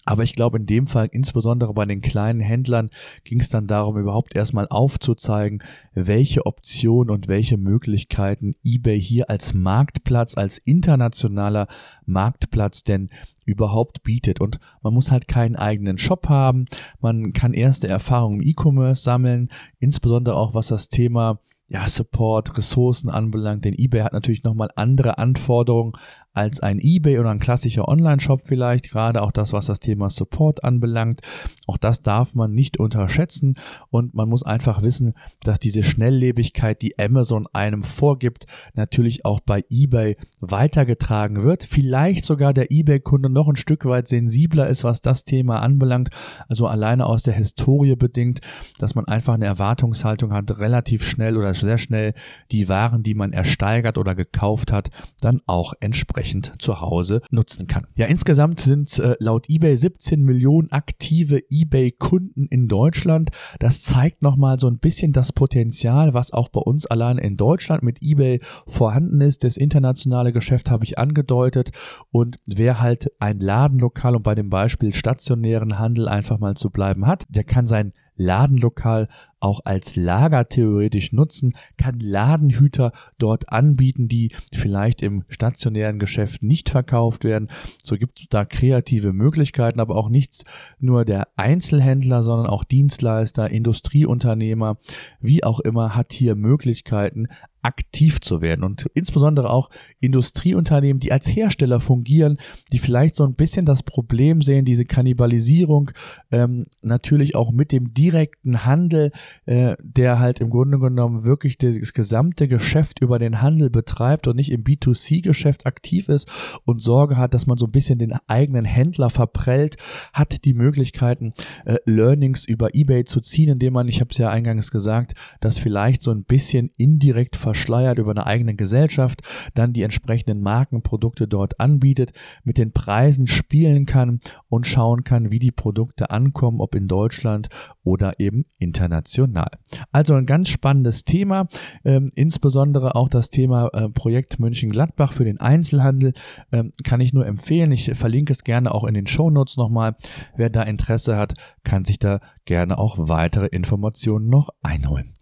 Aber 0.06 0.22
ich 0.22 0.34
glaube, 0.34 0.58
in 0.58 0.66
dem 0.66 0.86
Fall, 0.86 1.08
insbesondere 1.10 1.72
bei 1.72 1.86
den 1.86 2.02
kleinen 2.02 2.40
Händlern, 2.40 2.90
ging 3.24 3.40
es 3.40 3.48
dann 3.48 3.66
darum, 3.66 3.96
überhaupt 3.96 4.36
erstmal 4.36 4.66
aufzuzeigen, 4.68 5.62
welche 5.94 6.44
Optionen 6.44 7.10
und 7.10 7.26
welche 7.26 7.56
Möglichkeiten 7.56 8.52
eBay 8.62 9.00
hier 9.00 9.30
als 9.30 9.54
Marktplatz, 9.54 10.36
als 10.36 10.58
internationaler 10.58 11.68
Marktplatz 12.04 12.84
denn 12.84 13.08
überhaupt 13.46 14.02
bietet. 14.02 14.40
Und 14.40 14.58
man 14.82 14.92
muss 14.92 15.10
halt 15.10 15.26
keinen 15.26 15.56
eigenen 15.56 15.96
Shop 15.96 16.28
haben. 16.28 16.66
Man 17.00 17.32
kann 17.32 17.54
erste 17.54 17.88
Erfahrungen 17.88 18.42
im 18.42 18.48
E-Commerce 18.48 19.02
sammeln, 19.02 19.48
insbesondere 19.78 20.36
auch 20.36 20.54
was 20.54 20.68
das 20.68 20.88
Thema 20.88 21.40
ja, 21.68 21.88
Support, 21.88 22.58
Ressourcen 22.58 23.08
anbelangt. 23.08 23.64
Denn 23.64 23.74
eBay 23.76 24.02
hat 24.02 24.12
natürlich 24.12 24.44
nochmal 24.44 24.70
andere 24.76 25.16
Anforderungen 25.16 25.92
als 26.34 26.60
ein 26.60 26.80
eBay 26.80 27.20
oder 27.20 27.30
ein 27.30 27.38
klassischer 27.38 27.88
Online-Shop 27.88 28.42
vielleicht, 28.44 28.90
gerade 28.90 29.22
auch 29.22 29.30
das, 29.30 29.52
was 29.52 29.66
das 29.66 29.78
Thema 29.78 30.10
Support 30.10 30.64
anbelangt. 30.64 31.20
Auch 31.68 31.76
das 31.76 32.02
darf 32.02 32.34
man 32.34 32.52
nicht 32.52 32.78
unterschätzen 32.78 33.54
und 33.88 34.14
man 34.14 34.28
muss 34.28 34.42
einfach 34.42 34.82
wissen, 34.82 35.14
dass 35.44 35.60
diese 35.60 35.84
Schnelllebigkeit, 35.84 36.82
die 36.82 36.98
Amazon 36.98 37.46
einem 37.52 37.84
vorgibt, 37.84 38.46
natürlich 38.74 39.24
auch 39.24 39.38
bei 39.40 39.64
eBay 39.70 40.16
weitergetragen 40.40 41.44
wird. 41.44 41.62
Vielleicht 41.62 42.24
sogar 42.24 42.52
der 42.52 42.72
eBay-Kunde 42.72 43.30
noch 43.30 43.48
ein 43.48 43.56
Stück 43.56 43.84
weit 43.84 44.08
sensibler 44.08 44.66
ist, 44.66 44.82
was 44.82 45.02
das 45.02 45.24
Thema 45.24 45.60
anbelangt. 45.60 46.10
Also 46.48 46.66
alleine 46.66 47.06
aus 47.06 47.22
der 47.22 47.34
Historie 47.34 47.94
bedingt, 47.94 48.40
dass 48.78 48.96
man 48.96 49.06
einfach 49.06 49.34
eine 49.34 49.46
Erwartungshaltung 49.46 50.32
hat, 50.32 50.58
relativ 50.58 51.06
schnell 51.06 51.36
oder 51.36 51.54
sehr 51.54 51.78
schnell 51.78 52.12
die 52.50 52.68
Waren, 52.68 53.04
die 53.04 53.14
man 53.14 53.32
ersteigert 53.32 53.98
oder 53.98 54.16
gekauft 54.16 54.72
hat, 54.72 54.90
dann 55.20 55.40
auch 55.46 55.74
entsprechend 55.78 56.23
entsprechend 56.24 56.52
zu 56.60 56.80
Hause 56.80 57.20
nutzen 57.30 57.66
kann. 57.66 57.86
Ja, 57.96 58.06
insgesamt 58.06 58.60
sind 58.60 58.98
äh, 58.98 59.16
laut 59.18 59.48
eBay 59.48 59.76
17 59.76 60.22
Millionen 60.22 60.72
aktive 60.72 61.42
eBay-Kunden 61.50 62.46
in 62.46 62.68
Deutschland. 62.68 63.30
Das 63.58 63.82
zeigt 63.82 64.22
nochmal 64.22 64.58
so 64.58 64.66
ein 64.66 64.78
bisschen 64.78 65.12
das 65.12 65.32
Potenzial, 65.32 66.14
was 66.14 66.32
auch 66.32 66.48
bei 66.48 66.60
uns 66.60 66.86
allein 66.86 67.18
in 67.18 67.36
Deutschland 67.36 67.82
mit 67.82 68.02
eBay 68.02 68.40
vorhanden 68.66 69.20
ist. 69.20 69.44
Das 69.44 69.56
internationale 69.56 70.32
Geschäft 70.32 70.70
habe 70.70 70.84
ich 70.84 70.98
angedeutet 70.98 71.70
und 72.10 72.38
wer 72.46 72.80
halt 72.80 73.12
ein 73.18 73.40
Ladenlokal, 73.40 74.16
um 74.16 74.22
bei 74.22 74.34
dem 74.34 74.48
Beispiel 74.48 74.94
stationären 74.94 75.78
Handel 75.78 76.08
einfach 76.08 76.38
mal 76.38 76.54
zu 76.54 76.70
bleiben 76.70 77.06
hat, 77.06 77.24
der 77.28 77.44
kann 77.44 77.66
sein 77.66 77.92
Ladenlokal 78.16 79.08
auch 79.40 79.60
als 79.64 79.94
Lager 79.94 80.48
theoretisch 80.48 81.12
nutzen, 81.12 81.54
kann 81.76 82.00
Ladenhüter 82.00 82.92
dort 83.18 83.52
anbieten, 83.52 84.08
die 84.08 84.32
vielleicht 84.54 85.02
im 85.02 85.24
stationären 85.28 85.98
Geschäft 85.98 86.42
nicht 86.42 86.70
verkauft 86.70 87.24
werden. 87.24 87.48
So 87.82 87.96
gibt 87.96 88.20
es 88.20 88.26
da 88.30 88.44
kreative 88.44 89.12
Möglichkeiten, 89.12 89.80
aber 89.80 89.96
auch 89.96 90.08
nichts 90.08 90.44
nur 90.78 91.04
der 91.04 91.28
Einzelhändler, 91.36 92.22
sondern 92.22 92.46
auch 92.46 92.64
Dienstleister, 92.64 93.50
Industrieunternehmer, 93.50 94.78
wie 95.20 95.44
auch 95.44 95.60
immer, 95.60 95.94
hat 95.94 96.12
hier 96.12 96.36
Möglichkeiten, 96.36 97.28
aktiv 97.64 98.20
zu 98.20 98.42
werden 98.42 98.62
und 98.62 98.86
insbesondere 98.94 99.50
auch 99.50 99.70
Industrieunternehmen, 100.00 101.00
die 101.00 101.12
als 101.12 101.26
Hersteller 101.26 101.80
fungieren, 101.80 102.38
die 102.72 102.78
vielleicht 102.78 103.14
so 103.14 103.24
ein 103.24 103.34
bisschen 103.34 103.64
das 103.64 103.82
Problem 103.82 104.42
sehen, 104.42 104.64
diese 104.64 104.84
Kannibalisierung 104.84 105.90
ähm, 106.30 106.64
natürlich 106.82 107.34
auch 107.34 107.52
mit 107.52 107.72
dem 107.72 107.94
direkten 107.94 108.66
Handel, 108.66 109.12
äh, 109.46 109.76
der 109.82 110.18
halt 110.18 110.40
im 110.40 110.50
Grunde 110.50 110.78
genommen 110.78 111.24
wirklich 111.24 111.56
das 111.56 111.92
gesamte 111.92 112.48
Geschäft 112.48 113.00
über 113.00 113.18
den 113.18 113.40
Handel 113.40 113.70
betreibt 113.70 114.28
und 114.28 114.36
nicht 114.36 114.52
im 114.52 114.62
B2C-Geschäft 114.62 115.66
aktiv 115.66 116.08
ist 116.08 116.30
und 116.64 116.82
Sorge 116.82 117.16
hat, 117.16 117.32
dass 117.32 117.46
man 117.46 117.56
so 117.56 117.66
ein 117.66 117.72
bisschen 117.72 117.98
den 117.98 118.12
eigenen 118.26 118.66
Händler 118.66 119.08
verprellt, 119.08 119.76
hat 120.12 120.44
die 120.44 120.54
Möglichkeiten, 120.54 121.32
äh, 121.64 121.76
Learnings 121.86 122.44
über 122.44 122.74
eBay 122.74 123.04
zu 123.04 123.20
ziehen, 123.20 123.48
indem 123.48 123.72
man, 123.72 123.88
ich 123.88 124.00
habe 124.00 124.10
es 124.10 124.18
ja 124.18 124.28
eingangs 124.28 124.70
gesagt, 124.70 125.14
das 125.40 125.58
vielleicht 125.58 126.02
so 126.02 126.10
ein 126.10 126.24
bisschen 126.24 126.70
indirekt 126.76 127.36
verschleiert 127.54 127.98
über 127.98 128.10
eine 128.10 128.26
eigene 128.26 128.56
Gesellschaft, 128.56 129.20
dann 129.54 129.72
die 129.72 129.82
entsprechenden 129.82 130.40
Markenprodukte 130.40 131.28
dort 131.28 131.60
anbietet, 131.60 132.12
mit 132.42 132.58
den 132.58 132.72
Preisen 132.72 133.28
spielen 133.28 133.86
kann 133.86 134.18
und 134.48 134.66
schauen 134.66 135.04
kann, 135.04 135.30
wie 135.30 135.38
die 135.38 135.52
Produkte 135.52 136.10
ankommen, 136.10 136.60
ob 136.60 136.74
in 136.74 136.88
Deutschland 136.88 137.48
oder 137.84 138.18
eben 138.18 138.44
international. 138.58 139.50
Also 139.92 140.14
ein 140.14 140.26
ganz 140.26 140.48
spannendes 140.48 141.04
Thema, 141.04 141.46
ähm, 141.84 142.10
insbesondere 142.16 142.96
auch 142.96 143.08
das 143.08 143.30
Thema 143.30 143.68
äh, 143.72 143.88
Projekt 143.88 144.40
München-Gladbach 144.40 145.12
für 145.12 145.24
den 145.24 145.38
Einzelhandel 145.38 146.12
ähm, 146.50 146.72
kann 146.82 147.00
ich 147.00 147.12
nur 147.12 147.24
empfehlen. 147.24 147.70
Ich 147.70 147.92
verlinke 147.94 148.32
es 148.32 148.42
gerne 148.42 148.74
auch 148.74 148.82
in 148.82 148.94
den 148.94 149.06
Shownotes 149.06 149.56
nochmal. 149.56 149.94
Wer 150.36 150.50
da 150.50 150.62
Interesse 150.62 151.16
hat, 151.16 151.34
kann 151.62 151.84
sich 151.84 152.00
da 152.00 152.18
gerne 152.46 152.78
auch 152.78 152.96
weitere 152.98 153.46
Informationen 153.46 154.28
noch 154.28 154.48
einholen. 154.62 155.14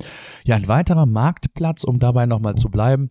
Ja, 0.44 0.56
ein 0.56 0.66
weiterer 0.66 1.06
Marktplatz, 1.06 1.84
um 1.84 1.98
dabei 1.98 2.22
nochmal 2.26 2.55
zu 2.55 2.69
bleiben, 2.69 3.11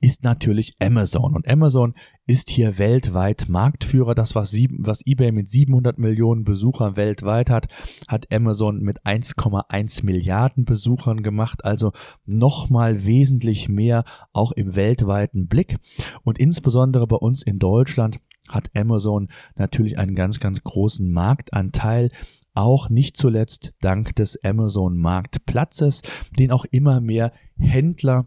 ist 0.00 0.22
natürlich 0.22 0.76
Amazon. 0.80 1.34
Und 1.34 1.48
Amazon 1.48 1.94
ist 2.26 2.50
hier 2.50 2.78
weltweit 2.78 3.48
Marktführer. 3.48 4.14
Das, 4.14 4.34
was, 4.34 4.50
sieben, 4.50 4.86
was 4.86 5.04
eBay 5.06 5.32
mit 5.32 5.48
700 5.48 5.98
Millionen 5.98 6.44
Besuchern 6.44 6.96
weltweit 6.96 7.50
hat, 7.50 7.66
hat 8.06 8.32
Amazon 8.32 8.80
mit 8.80 9.02
1,1 9.04 10.04
Milliarden 10.04 10.64
Besuchern 10.64 11.22
gemacht. 11.22 11.64
Also 11.64 11.92
nochmal 12.26 13.06
wesentlich 13.06 13.68
mehr 13.68 14.04
auch 14.32 14.52
im 14.52 14.76
weltweiten 14.76 15.48
Blick. 15.48 15.78
Und 16.22 16.38
insbesondere 16.38 17.06
bei 17.06 17.16
uns 17.16 17.42
in 17.42 17.58
Deutschland 17.58 18.18
hat 18.48 18.70
Amazon 18.76 19.28
natürlich 19.56 19.98
einen 19.98 20.14
ganz, 20.14 20.40
ganz 20.40 20.62
großen 20.62 21.10
Marktanteil 21.10 22.10
auch 22.58 22.90
nicht 22.90 23.16
zuletzt 23.16 23.72
dank 23.80 24.16
des 24.16 24.42
Amazon 24.44 24.98
Marktplatzes, 24.98 26.02
den 26.38 26.50
auch 26.50 26.64
immer 26.70 27.00
mehr 27.00 27.32
Händler 27.58 28.26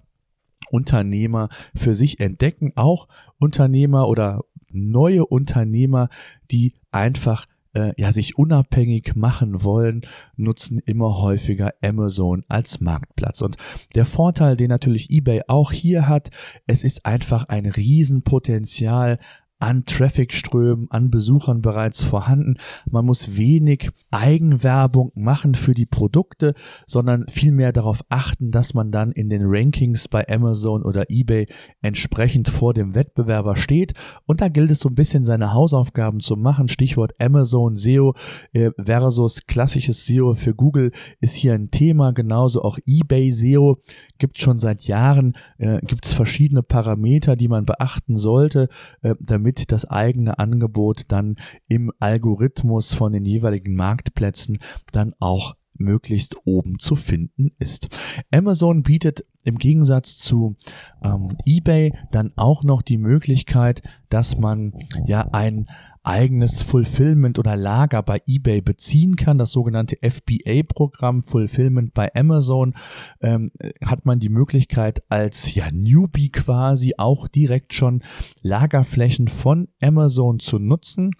Unternehmer 0.69 1.49
für 1.75 1.95
sich 1.95 2.19
entdecken, 2.19 2.71
auch 2.75 3.07
Unternehmer 3.39 4.07
oder 4.07 4.41
neue 4.71 5.25
Unternehmer, 5.25 6.07
die 6.49 6.73
einfach 6.91 7.45
äh, 7.73 7.93
ja 7.97 8.11
sich 8.11 8.37
unabhängig 8.37 9.15
machen 9.15 9.63
wollen, 9.63 10.01
nutzen 10.35 10.79
immer 10.85 11.19
häufiger 11.21 11.73
Amazon 11.83 12.43
als 12.47 12.79
Marktplatz. 12.81 13.41
Und 13.41 13.57
der 13.95 14.05
Vorteil, 14.05 14.55
den 14.55 14.69
natürlich 14.69 15.09
eBay 15.09 15.41
auch 15.47 15.71
hier 15.71 16.07
hat, 16.07 16.29
es 16.67 16.83
ist 16.83 17.05
einfach 17.05 17.45
ein 17.49 17.65
Riesenpotenzial 17.65 19.19
an 19.61 19.85
Trafficströmen, 19.85 20.87
an 20.89 21.11
Besuchern 21.11 21.61
bereits 21.61 22.01
vorhanden. 22.01 22.55
Man 22.89 23.05
muss 23.05 23.37
wenig 23.37 23.89
Eigenwerbung 24.09 25.11
machen 25.15 25.55
für 25.55 25.73
die 25.73 25.85
Produkte, 25.85 26.53
sondern 26.87 27.25
vielmehr 27.27 27.71
darauf 27.71 28.03
achten, 28.09 28.51
dass 28.51 28.73
man 28.73 28.91
dann 28.91 29.11
in 29.11 29.29
den 29.29 29.43
Rankings 29.45 30.07
bei 30.07 30.27
Amazon 30.27 30.83
oder 30.83 31.05
eBay 31.09 31.47
entsprechend 31.81 32.49
vor 32.49 32.73
dem 32.73 32.95
Wettbewerber 32.95 33.55
steht. 33.55 33.93
Und 34.25 34.41
da 34.41 34.49
gilt 34.49 34.71
es 34.71 34.79
so 34.79 34.89
ein 34.89 34.95
bisschen 34.95 35.23
seine 35.23 35.53
Hausaufgaben 35.53 36.19
zu 36.19 36.35
machen. 36.35 36.67
Stichwort 36.67 37.13
Amazon 37.19 37.75
SEO 37.75 38.15
äh, 38.53 38.71
versus 38.83 39.45
klassisches 39.45 40.05
SEO 40.05 40.33
für 40.33 40.55
Google 40.55 40.91
ist 41.19 41.35
hier 41.35 41.53
ein 41.53 41.71
Thema. 41.71 42.13
Genauso 42.13 42.63
auch 42.63 42.79
eBay 42.87 43.31
SEO 43.31 43.77
gibt 44.17 44.39
schon 44.39 44.59
seit 44.59 44.83
Jahren, 44.83 45.33
äh, 45.57 45.79
gibt 45.81 46.05
es 46.05 46.13
verschiedene 46.13 46.63
Parameter, 46.63 47.35
die 47.35 47.47
man 47.47 47.65
beachten 47.65 48.17
sollte, 48.17 48.69
äh, 49.01 49.15
damit 49.19 49.50
damit 49.51 49.71
das 49.71 49.85
eigene 49.85 50.39
Angebot 50.39 51.05
dann 51.09 51.35
im 51.67 51.91
Algorithmus 51.99 52.93
von 52.93 53.11
den 53.11 53.25
jeweiligen 53.25 53.75
Marktplätzen 53.75 54.57
dann 54.93 55.13
auch 55.19 55.55
möglichst 55.77 56.35
oben 56.45 56.79
zu 56.79 56.95
finden 56.95 57.51
ist. 57.59 57.89
Amazon 58.31 58.83
bietet 58.83 59.25
im 59.43 59.57
Gegensatz 59.57 60.17
zu 60.17 60.55
ähm, 61.03 61.29
eBay 61.45 61.93
dann 62.11 62.31
auch 62.37 62.63
noch 62.63 62.81
die 62.81 62.97
Möglichkeit, 62.97 63.81
dass 64.09 64.37
man 64.37 64.73
ja 65.05 65.27
ein 65.31 65.67
eigenes 66.03 66.61
Fulfillment 66.61 67.37
oder 67.37 67.55
Lager 67.55 68.01
bei 68.01 68.21
eBay 68.25 68.61
beziehen 68.61 69.15
kann. 69.15 69.37
Das 69.37 69.51
sogenannte 69.51 69.97
FBA-Programm 70.01 71.21
Fulfillment 71.21 71.93
bei 71.93 72.13
Amazon 72.15 72.73
ähm, 73.21 73.51
hat 73.85 74.05
man 74.05 74.19
die 74.19 74.29
Möglichkeit 74.29 75.03
als 75.09 75.53
ja 75.53 75.67
Newbie 75.71 76.31
quasi 76.31 76.95
auch 76.97 77.27
direkt 77.27 77.73
schon 77.73 78.01
Lagerflächen 78.41 79.27
von 79.27 79.67
Amazon 79.81 80.39
zu 80.39 80.57
nutzen 80.57 81.11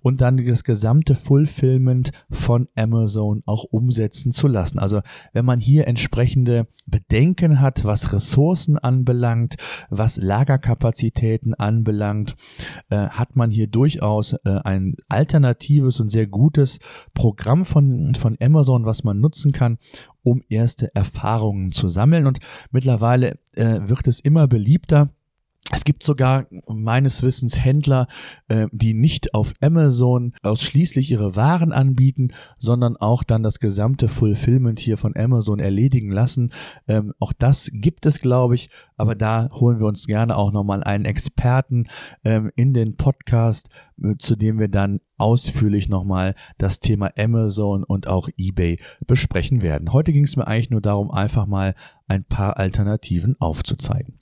und 0.00 0.20
dann 0.20 0.44
das 0.46 0.64
gesamte 0.64 1.16
Fulfillment 1.16 2.10
von 2.30 2.68
Amazon 2.76 3.42
auch 3.44 3.64
umsetzen 3.64 4.32
zu 4.32 4.48
lassen. 4.48 4.78
Also 4.78 5.00
wenn 5.32 5.44
man 5.44 5.60
hier 5.60 5.86
entsprechende 5.86 6.66
Bedenken 6.86 7.60
hat, 7.60 7.84
was 7.84 8.12
Ressourcen 8.12 8.78
anbelangt, 8.78 9.56
was 9.90 10.16
Lagerkapazitäten 10.16 11.54
anbelangt, 11.54 12.34
äh, 12.88 13.08
hat 13.08 13.36
man 13.36 13.50
hier 13.50 13.66
durchaus 13.66 14.29
äh, 14.32 14.60
ein 14.64 14.94
alternatives 15.08 16.00
und 16.00 16.08
sehr 16.08 16.26
gutes 16.26 16.78
Programm 17.14 17.64
von, 17.64 18.14
von 18.14 18.36
Amazon, 18.40 18.84
was 18.84 19.04
man 19.04 19.20
nutzen 19.20 19.52
kann, 19.52 19.78
um 20.22 20.42
erste 20.48 20.94
Erfahrungen 20.94 21.72
zu 21.72 21.88
sammeln. 21.88 22.26
Und 22.26 22.38
mittlerweile 22.70 23.38
äh, 23.54 23.80
wird 23.82 24.06
es 24.08 24.20
immer 24.20 24.48
beliebter, 24.48 25.08
es 25.72 25.84
gibt 25.84 26.02
sogar 26.02 26.46
meines 26.68 27.22
Wissens 27.22 27.62
Händler, 27.64 28.08
äh, 28.48 28.66
die 28.72 28.94
nicht 28.94 29.34
auf 29.34 29.54
Amazon 29.60 30.32
ausschließlich 30.42 31.10
ihre 31.10 31.36
Waren 31.36 31.72
anbieten, 31.72 32.28
sondern 32.58 32.96
auch 32.96 33.22
dann 33.22 33.42
das 33.42 33.60
gesamte 33.60 34.08
Fulfillment 34.08 34.80
hier 34.80 34.96
von 34.96 35.16
Amazon 35.16 35.60
erledigen 35.60 36.10
lassen. 36.10 36.52
Ähm, 36.88 37.12
auch 37.18 37.32
das 37.32 37.70
gibt 37.72 38.06
es, 38.06 38.20
glaube 38.20 38.56
ich, 38.56 38.70
aber 38.96 39.14
da 39.14 39.48
holen 39.52 39.80
wir 39.80 39.86
uns 39.86 40.06
gerne 40.06 40.36
auch 40.36 40.52
nochmal 40.52 40.82
einen 40.82 41.04
Experten 41.04 41.86
ähm, 42.24 42.50
in 42.56 42.74
den 42.74 42.96
Podcast, 42.96 43.68
äh, 44.02 44.16
zu 44.18 44.36
dem 44.36 44.58
wir 44.58 44.68
dann 44.68 45.00
ausführlich 45.20 45.88
nochmal 45.88 46.34
das 46.58 46.80
Thema 46.80 47.10
Amazon 47.16 47.84
und 47.84 48.08
auch 48.08 48.28
eBay 48.36 48.78
besprechen 49.06 49.62
werden. 49.62 49.92
Heute 49.92 50.12
ging 50.12 50.24
es 50.24 50.36
mir 50.36 50.46
eigentlich 50.46 50.70
nur 50.70 50.80
darum, 50.80 51.10
einfach 51.10 51.46
mal 51.46 51.74
ein 52.08 52.24
paar 52.24 52.56
Alternativen 52.56 53.36
aufzuzeigen. 53.38 54.14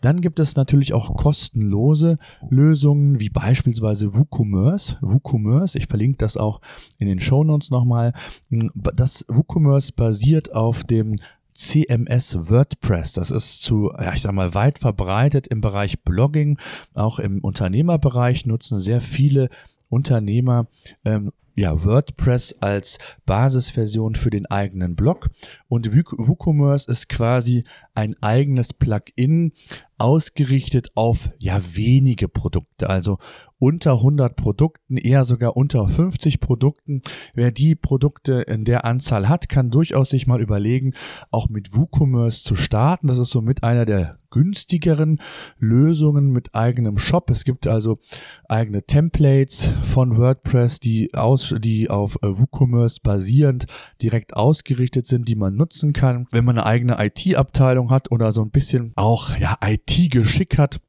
Dann 0.00 0.20
gibt 0.20 0.40
es 0.40 0.56
natürlich 0.56 0.94
auch 0.94 1.14
kostenlose 1.16 2.18
Lösungen, 2.48 3.20
wie 3.20 3.28
beispielsweise 3.28 4.14
WooCommerce. 4.14 4.96
WooCommerce, 5.02 5.76
ich 5.76 5.86
verlinke 5.86 6.18
das 6.18 6.36
auch 6.36 6.60
in 6.98 7.08
den 7.08 7.20
Shownotes 7.20 7.70
nochmal. 7.70 8.12
Das 8.50 9.26
WooCommerce 9.28 9.92
basiert 9.92 10.54
auf 10.54 10.84
dem 10.84 11.16
CMS 11.56 12.50
WordPress. 12.50 13.14
Das 13.14 13.30
ist 13.30 13.62
zu, 13.62 13.90
ja, 13.98 14.12
ich 14.12 14.22
sag 14.22 14.32
mal, 14.32 14.54
weit 14.54 14.78
verbreitet 14.78 15.46
im 15.46 15.60
Bereich 15.60 16.02
Blogging. 16.02 16.58
Auch 16.94 17.18
im 17.18 17.40
Unternehmerbereich 17.40 18.46
nutzen 18.46 18.78
sehr 18.78 19.00
viele 19.00 19.48
Unternehmer 19.88 20.68
ähm, 21.04 21.32
ja, 21.56 21.84
WordPress 21.84 22.56
als 22.60 22.98
Basisversion 23.24 24.14
für 24.14 24.30
den 24.30 24.46
eigenen 24.46 24.94
Blog. 24.94 25.30
Und 25.68 25.90
WooCommerce 25.92 26.86
ist 26.86 27.08
quasi 27.08 27.64
ein 27.94 28.14
eigenes 28.22 28.74
Plugin 28.74 29.52
ausgerichtet 29.98 30.90
auf 30.94 31.30
ja 31.38 31.60
wenige 31.74 32.28
Produkte, 32.28 32.90
also 32.90 33.18
unter 33.58 33.92
100 33.92 34.36
Produkten, 34.36 34.96
eher 34.96 35.24
sogar 35.24 35.56
unter 35.56 35.88
50 35.88 36.40
Produkten. 36.40 37.00
Wer 37.34 37.52
die 37.52 37.74
Produkte 37.74 38.42
in 38.42 38.64
der 38.64 38.84
Anzahl 38.84 39.28
hat, 39.28 39.48
kann 39.48 39.70
durchaus 39.70 40.10
sich 40.10 40.26
mal 40.26 40.42
überlegen, 40.42 40.92
auch 41.30 41.48
mit 41.48 41.74
WooCommerce 41.74 42.42
zu 42.42 42.54
starten. 42.54 43.06
Das 43.06 43.18
ist 43.18 43.30
somit 43.30 43.62
einer 43.62 43.86
der 43.86 44.18
günstigeren 44.30 45.20
Lösungen 45.58 46.30
mit 46.30 46.54
eigenem 46.54 46.98
Shop. 46.98 47.30
Es 47.30 47.44
gibt 47.44 47.66
also 47.66 47.98
eigene 48.48 48.82
Templates 48.82 49.70
von 49.82 50.18
WordPress, 50.18 50.80
die 50.80 51.14
aus, 51.14 51.54
die 51.58 51.88
auf 51.88 52.16
äh, 52.16 52.38
WooCommerce 52.38 53.00
basierend 53.00 53.64
direkt 54.02 54.36
ausgerichtet 54.36 55.06
sind, 55.06 55.28
die 55.28 55.36
man 55.36 55.54
nutzen 55.54 55.94
kann. 55.94 56.26
Wenn 56.32 56.44
man 56.44 56.58
eine 56.58 56.66
eigene 56.66 56.96
IT-Abteilung 56.98 57.90
hat 57.90 58.10
oder 58.10 58.32
so 58.32 58.42
ein 58.42 58.50
bisschen 58.50 58.92
auch 58.96 59.34
ja 59.38 59.56
IT-Geschick 59.88 60.58
hat, 60.58 60.80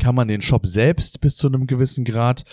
kann 0.00 0.14
man 0.14 0.28
den 0.28 0.40
Shop 0.40 0.66
selbst 0.66 1.20
bis 1.20 1.36
zu 1.36 1.46
einem 1.46 1.66
gewissen 1.66 2.04
Grad 2.04 2.44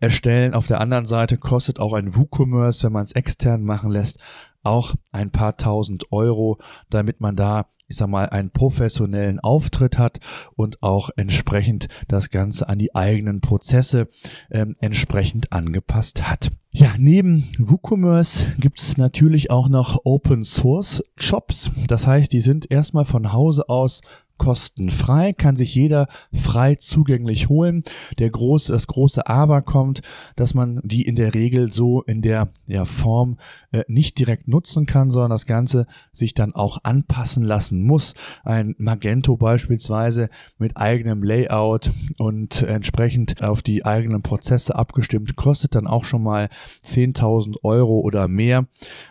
erstellen. 0.00 0.54
Auf 0.54 0.66
der 0.66 0.80
anderen 0.80 1.06
Seite 1.06 1.38
kostet 1.38 1.78
auch 1.78 1.92
ein 1.92 2.16
WooCommerce, 2.16 2.84
wenn 2.84 2.92
man 2.92 3.04
es 3.04 3.12
extern 3.12 3.62
machen 3.62 3.90
lässt, 3.90 4.18
auch 4.62 4.94
ein 5.12 5.30
paar 5.30 5.56
tausend 5.56 6.12
Euro, 6.12 6.58
damit 6.90 7.20
man 7.20 7.36
da 7.36 7.66
ich 7.88 7.96
sag 7.96 8.08
mal, 8.08 8.28
einen 8.28 8.50
professionellen 8.50 9.40
Auftritt 9.40 9.98
hat 9.98 10.20
und 10.54 10.82
auch 10.82 11.08
entsprechend 11.16 11.88
das 12.06 12.30
Ganze 12.30 12.68
an 12.68 12.78
die 12.78 12.94
eigenen 12.94 13.40
Prozesse 13.40 14.08
ähm, 14.50 14.76
entsprechend 14.80 15.52
angepasst 15.52 16.28
hat. 16.28 16.50
Ja, 16.70 16.94
neben 16.98 17.48
WooCommerce 17.58 18.44
gibt's 18.58 18.98
natürlich 18.98 19.50
auch 19.50 19.70
noch 19.70 20.00
Open 20.04 20.44
Source 20.44 21.02
Shops. 21.16 21.70
Das 21.86 22.06
heißt, 22.06 22.30
die 22.30 22.42
sind 22.42 22.70
erstmal 22.70 23.06
von 23.06 23.32
Hause 23.32 23.70
aus 23.70 24.02
kostenfrei, 24.38 25.32
kann 25.32 25.56
sich 25.56 25.74
jeder 25.74 26.08
frei 26.32 26.76
zugänglich 26.76 27.48
holen. 27.48 27.82
Der 28.18 28.30
große, 28.30 28.72
das 28.72 28.86
große 28.86 29.26
Aber 29.26 29.62
kommt, 29.62 30.00
dass 30.36 30.54
man 30.54 30.80
die 30.82 31.02
in 31.02 31.16
der 31.16 31.34
Regel 31.34 31.72
so 31.72 32.02
in 32.02 32.22
der 32.22 32.48
ja, 32.66 32.84
Form 32.84 33.38
äh, 33.72 33.84
nicht 33.88 34.18
direkt 34.18 34.48
nutzen 34.48 34.86
kann, 34.86 35.10
sondern 35.10 35.30
das 35.30 35.46
Ganze 35.46 35.86
sich 36.12 36.34
dann 36.34 36.54
auch 36.54 36.78
anpassen 36.84 37.42
lassen 37.42 37.82
muss. 37.82 38.14
Ein 38.44 38.74
Magento 38.78 39.36
beispielsweise 39.36 40.30
mit 40.58 40.76
eigenem 40.76 41.22
Layout 41.22 41.90
und 42.18 42.62
entsprechend 42.62 43.42
auf 43.42 43.62
die 43.62 43.84
eigenen 43.84 44.22
Prozesse 44.22 44.74
abgestimmt, 44.74 45.36
kostet 45.36 45.74
dann 45.74 45.86
auch 45.86 46.04
schon 46.04 46.22
mal 46.22 46.48
10.000 46.84 47.62
Euro 47.62 48.00
oder 48.00 48.28
mehr. 48.28 48.66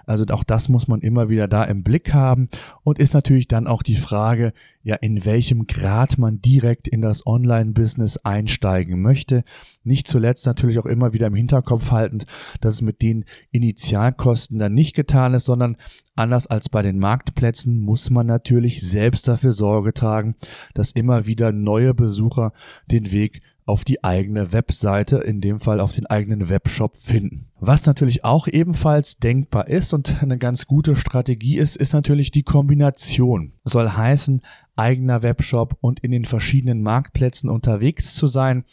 Also 0.06 0.26
auch 0.30 0.44
das 0.44 0.70
muss 0.70 0.88
man 0.88 1.02
immer 1.02 1.30
wieder 1.30 1.48
da 1.48 1.64
im 1.64 1.84
Blick 1.84 2.14
haben 2.14 2.50
und 2.84 3.00
ist 3.00 3.14
natürlich 3.14 3.48
dann 3.48 3.68
auch 3.68 3.84
die 3.84 3.96
Frage, 3.96 4.54
ja, 4.88 4.96
in 4.96 5.26
welchem 5.26 5.68
Grad 5.68 6.18
man 6.18 6.40
direkt 6.42 6.88
in 6.88 7.02
das 7.02 7.28
Online-Business 7.28 8.16
einsteigen 8.24 9.02
möchte. 9.02 9.44
Nicht 9.84 10.08
zuletzt 10.08 10.46
natürlich 10.46 10.80
auch 10.80 10.86
immer 10.86 11.12
wieder 11.12 11.28
im 11.28 11.36
Hinterkopf 11.36 11.92
haltend, 11.92 12.26
dass 12.62 12.76
es 12.76 12.82
mit 12.82 13.02
den 13.02 13.26
Initialkosten 13.52 14.60
dann 14.60 14.74
nicht 14.74 14.96
getan 14.96 15.34
ist, 15.34 15.44
sondern 15.44 15.76
anders 16.16 16.48
als 16.48 16.70
bei 16.70 16.84
den 16.84 17.00
Marktplätzen 17.00 17.82
muss 17.82 18.10
man 18.10 18.28
natürlich 18.28 18.82
selbst 18.82 19.28
dafür 19.28 19.52
Sorge 19.52 19.94
tragen, 19.94 20.36
dass 20.74 20.94
immer 20.94 21.26
wieder 21.26 21.52
neue 21.52 21.94
Besucher 21.94 22.54
den 22.90 23.12
Weg 23.12 23.42
auf 23.68 23.84
die 23.84 24.04
eigene 24.06 24.54
Webseite, 24.54 25.18
in 25.18 25.42
dem 25.42 25.60
Fall 25.60 25.82
auf 25.82 25.92
den 25.92 26.06
eigenen 26.06 26.48
Webshop 26.48 26.96
finden. 26.96 27.48
Was 27.60 27.86
natürlich 27.86 28.24
auch 28.24 28.48
ebenfalls 28.48 29.18
denkbar 29.18 29.68
ist 29.68 29.94
und 29.94 30.24
eine 30.24 30.38
ganz 30.38 30.68
gute 30.68 30.96
Strategie 30.96 31.58
ist, 31.58 31.76
ist 31.76 31.92
natürlich 31.92 32.32
die 32.32 32.44
Kombination. 32.44 33.52
Soll 33.66 33.90
heißen, 33.90 34.42
eigener 34.78 35.24
Webshop 35.24 35.78
und 35.82 36.00
in 36.00 36.12
den 36.12 36.26
verschiedenen 36.26 36.82
Marktplätzen 36.82 37.50
unterwegs 37.50 38.14
zu 38.16 38.28
sein. 38.28 38.64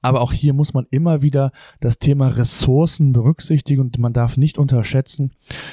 Aber 0.00 0.20
auch 0.20 0.32
hier 0.32 0.52
muss 0.52 0.74
man 0.74 0.86
immer 0.90 1.22
wieder 1.22 1.52
das 1.80 1.98
Thema 1.98 2.28
Ressourcen 2.28 3.12
berücksichtigen 3.12 3.80
und 3.80 3.98
man 3.98 4.12
darf 4.12 4.36
nicht 4.36 4.58
unterschätzen, 4.58 5.32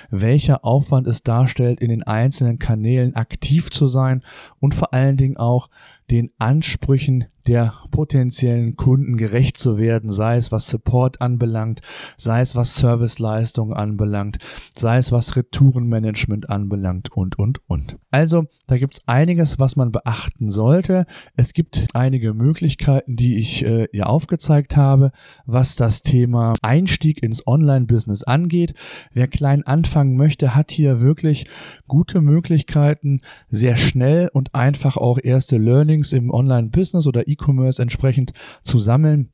welcher 0.10 0.66
Aufwand 0.66 1.08
es 1.08 1.24
darstellt, 1.24 1.82
in 1.82 1.90
den 1.90 2.04
einzelnen 2.04 2.60
Kanälen 2.60 3.16
aktiv 3.16 3.70
zu 3.72 3.88
sein 3.88 4.24
und 4.60 4.76
vor 4.76 4.94
allen 4.94 5.18
Dingen 5.18 5.38
auch 5.38 5.70
den 6.10 6.32
Ansprüchen 6.40 7.26
der 7.50 7.74
potenziellen 7.92 8.76
Kunden 8.76 9.18
gerecht 9.18 9.58
zu 9.58 9.80
werden, 9.80 10.12
sei 10.12 10.38
es 10.38 10.52
was 10.52 10.68
Support 10.68 11.20
anbelangt, 11.20 11.82
sei 12.16 12.42
es 12.42 12.56
was 12.56 12.76
Serviceleistungen 12.76 13.74
anbelangt, 13.74 14.38
sei 14.76 14.98
es 14.98 15.12
was 15.12 15.36
Retourenmanagement 15.36 16.50
anbelangt 16.50 17.12
und, 17.12 17.40
und, 17.40 17.62
und. 17.68 17.98
Also, 18.12 18.46
da 18.68 18.78
gibt's 18.78 19.02
einiges, 19.08 19.58
was 19.58 19.76
man 19.80 19.92
beachten 19.92 20.52
sollte. 20.52 21.06
Es 21.36 21.54
gibt 21.54 21.88
einige 21.94 22.34
Möglichkeiten, 22.34 23.16
die 23.16 23.40
ich 23.40 23.66
äh, 23.66 23.88
ja 23.92 24.06
aufgezeigt 24.06 24.78
habe, 24.78 25.12
was 25.46 25.76
das 25.76 26.04
Thema 26.04 26.54
Einstieg 26.62 27.24
ins 27.24 27.48
Online-Business 27.48 28.24
angeht. 28.24 28.74
Wer 29.14 29.28
klein 29.28 29.64
anfangen 29.64 30.16
möchte, 30.16 30.56
hat 30.56 30.72
hier 30.72 31.02
wirklich 31.02 31.46
gute 31.88 32.22
Möglichkeiten, 32.22 33.22
sehr 33.50 33.78
schnell 33.78 34.30
und 34.32 34.54
einfach 34.54 34.98
auch 34.98 35.18
erste 35.22 35.58
Learnings 35.58 36.14
im 36.14 36.30
Online-Business 36.30 37.08
oder 37.08 37.28
E-Commerce 37.28 37.82
entsprechend 37.82 38.34
zu 38.64 38.78
sammeln 38.78 39.32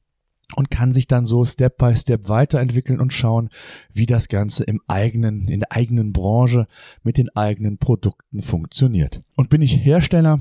und 0.55 0.69
kann 0.69 0.91
sich 0.91 1.07
dann 1.07 1.25
so 1.25 1.43
Step 1.45 1.77
by 1.77 1.95
Step 1.95 2.29
weiterentwickeln 2.29 2.99
und 2.99 3.13
schauen, 3.13 3.49
wie 3.91 4.05
das 4.05 4.27
Ganze 4.27 4.63
im 4.63 4.81
eigenen, 4.87 5.47
in 5.47 5.61
der 5.61 5.71
eigenen 5.71 6.13
Branche 6.13 6.67
mit 7.03 7.17
den 7.17 7.29
eigenen 7.35 7.77
Produkten 7.77 8.41
funktioniert. 8.41 9.21
Und 9.35 9.49
bin 9.49 9.61
ich 9.61 9.83
Hersteller, 9.83 10.39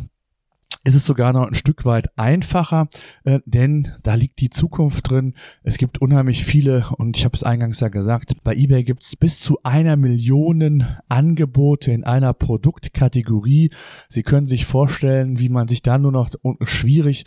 ist 0.84 0.94
es 0.94 1.06
sogar 1.06 1.32
noch 1.32 1.46
ein 1.46 1.54
Stück 1.54 1.86
weit 1.86 2.10
einfacher, 2.18 2.88
äh, 3.24 3.40
denn 3.46 3.88
da 4.02 4.14
liegt 4.14 4.40
die 4.40 4.50
Zukunft 4.50 5.10
drin. 5.10 5.34
Es 5.62 5.78
gibt 5.78 5.98
unheimlich 5.98 6.44
viele, 6.44 6.84
und 6.98 7.16
ich 7.16 7.24
habe 7.24 7.34
es 7.34 7.42
eingangs 7.42 7.80
ja 7.80 7.88
gesagt, 7.88 8.34
bei 8.44 8.54
eBay 8.54 8.84
gibt 8.84 9.02
es 9.02 9.16
bis 9.16 9.40
zu 9.40 9.58
einer 9.62 9.96
Million 9.96 10.84
Angebote 11.08 11.90
in 11.90 12.04
einer 12.04 12.34
Produktkategorie. 12.34 13.70
Sie 14.10 14.22
können 14.22 14.46
sich 14.46 14.66
vorstellen, 14.66 15.38
wie 15.38 15.48
man 15.48 15.68
sich 15.68 15.80
da 15.80 15.98
nur 15.98 16.12
noch 16.12 16.30
schwierig 16.62 17.24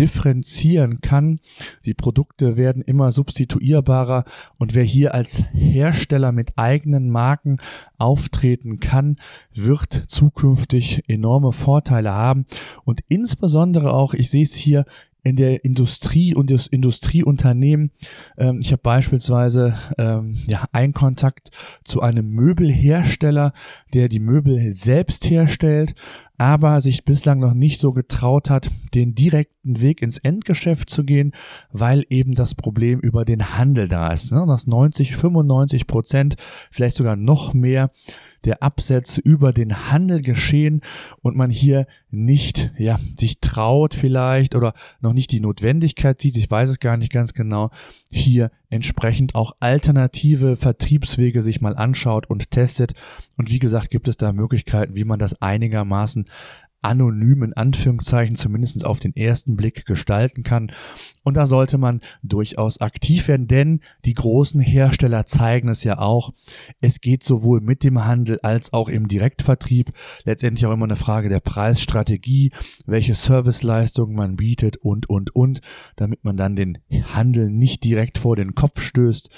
differenzieren 0.00 1.02
kann. 1.02 1.38
Die 1.84 1.92
Produkte 1.92 2.56
werden 2.56 2.82
immer 2.82 3.12
substituierbarer 3.12 4.24
und 4.56 4.74
wer 4.74 4.82
hier 4.82 5.14
als 5.14 5.44
Hersteller 5.52 6.32
mit 6.32 6.56
eigenen 6.56 7.10
Marken 7.10 7.58
auftreten 7.98 8.80
kann, 8.80 9.16
wird 9.54 9.92
zukünftig 10.08 11.04
enorme 11.06 11.52
Vorteile 11.52 12.14
haben 12.14 12.46
und 12.84 13.02
insbesondere 13.08 13.92
auch, 13.92 14.14
ich 14.14 14.30
sehe 14.30 14.44
es 14.44 14.54
hier 14.54 14.86
in 15.22 15.36
der 15.36 15.64
Industrie 15.64 16.34
und 16.34 16.50
das 16.50 16.66
Industrieunternehmen. 16.66 17.90
Ähm, 18.38 18.60
ich 18.60 18.72
habe 18.72 18.82
beispielsweise 18.82 19.74
ähm, 19.98 20.36
ja 20.46 20.64
einen 20.72 20.92
Kontakt 20.92 21.50
zu 21.84 22.00
einem 22.00 22.30
Möbelhersteller, 22.30 23.52
der 23.94 24.08
die 24.08 24.20
Möbel 24.20 24.72
selbst 24.72 25.28
herstellt, 25.28 25.94
aber 26.38 26.80
sich 26.80 27.04
bislang 27.04 27.38
noch 27.38 27.52
nicht 27.52 27.80
so 27.80 27.90
getraut 27.90 28.48
hat, 28.48 28.70
den 28.94 29.14
direkten 29.14 29.80
Weg 29.80 30.00
ins 30.00 30.16
Endgeschäft 30.16 30.88
zu 30.88 31.04
gehen, 31.04 31.32
weil 31.70 32.06
eben 32.08 32.34
das 32.34 32.54
Problem 32.54 32.98
über 33.00 33.26
den 33.26 33.58
Handel 33.58 33.88
da 33.88 34.08
ist. 34.08 34.32
Ne? 34.32 34.44
Dass 34.46 34.66
90, 34.66 35.16
95 35.16 35.86
Prozent, 35.86 36.36
vielleicht 36.70 36.96
sogar 36.96 37.16
noch 37.16 37.52
mehr 37.52 37.90
der 38.44 38.62
Absätze 38.62 39.20
über 39.20 39.52
den 39.52 39.90
Handel 39.90 40.22
geschehen 40.22 40.80
und 41.22 41.36
man 41.36 41.50
hier 41.50 41.86
nicht, 42.10 42.70
ja, 42.76 42.98
sich 43.18 43.40
traut 43.40 43.94
vielleicht 43.94 44.54
oder 44.54 44.74
noch 45.00 45.12
nicht 45.12 45.30
die 45.32 45.40
Notwendigkeit 45.40 46.20
sieht, 46.20 46.36
ich 46.36 46.50
weiß 46.50 46.68
es 46.68 46.80
gar 46.80 46.96
nicht 46.96 47.12
ganz 47.12 47.34
genau, 47.34 47.70
hier 48.10 48.50
entsprechend 48.70 49.34
auch 49.34 49.52
alternative 49.60 50.56
Vertriebswege 50.56 51.42
sich 51.42 51.60
mal 51.60 51.76
anschaut 51.76 52.28
und 52.28 52.50
testet. 52.50 52.94
Und 53.36 53.50
wie 53.50 53.58
gesagt, 53.58 53.90
gibt 53.90 54.08
es 54.08 54.16
da 54.16 54.32
Möglichkeiten, 54.32 54.94
wie 54.94 55.04
man 55.04 55.18
das 55.18 55.40
einigermaßen 55.40 56.26
anonym 56.82 57.42
in 57.42 57.52
Anführungszeichen 57.52 58.36
zumindest 58.36 58.84
auf 58.84 59.00
den 59.00 59.14
ersten 59.14 59.56
Blick 59.56 59.84
gestalten 59.86 60.42
kann. 60.42 60.72
Und 61.22 61.36
da 61.36 61.46
sollte 61.46 61.76
man 61.76 62.00
durchaus 62.22 62.80
aktiv 62.80 63.28
werden, 63.28 63.46
denn 63.46 63.80
die 64.04 64.14
großen 64.14 64.60
Hersteller 64.60 65.26
zeigen 65.26 65.68
es 65.68 65.84
ja 65.84 65.98
auch. 65.98 66.32
Es 66.80 67.00
geht 67.00 67.22
sowohl 67.22 67.60
mit 67.60 67.84
dem 67.84 68.04
Handel 68.04 68.40
als 68.40 68.72
auch 68.72 68.88
im 68.88 69.08
Direktvertrieb. 69.08 69.92
Letztendlich 70.24 70.66
auch 70.66 70.72
immer 70.72 70.86
eine 70.86 70.96
Frage 70.96 71.28
der 71.28 71.40
Preisstrategie, 71.40 72.52
welche 72.86 73.14
Serviceleistungen 73.14 74.16
man 74.16 74.36
bietet 74.36 74.78
und, 74.78 75.10
und, 75.10 75.34
und, 75.36 75.60
damit 75.96 76.24
man 76.24 76.36
dann 76.36 76.56
den 76.56 76.78
Handel 77.12 77.50
nicht 77.50 77.84
direkt 77.84 78.18
vor 78.18 78.36
den 78.36 78.54
Kopf 78.54 78.80
stößt, 78.80 79.28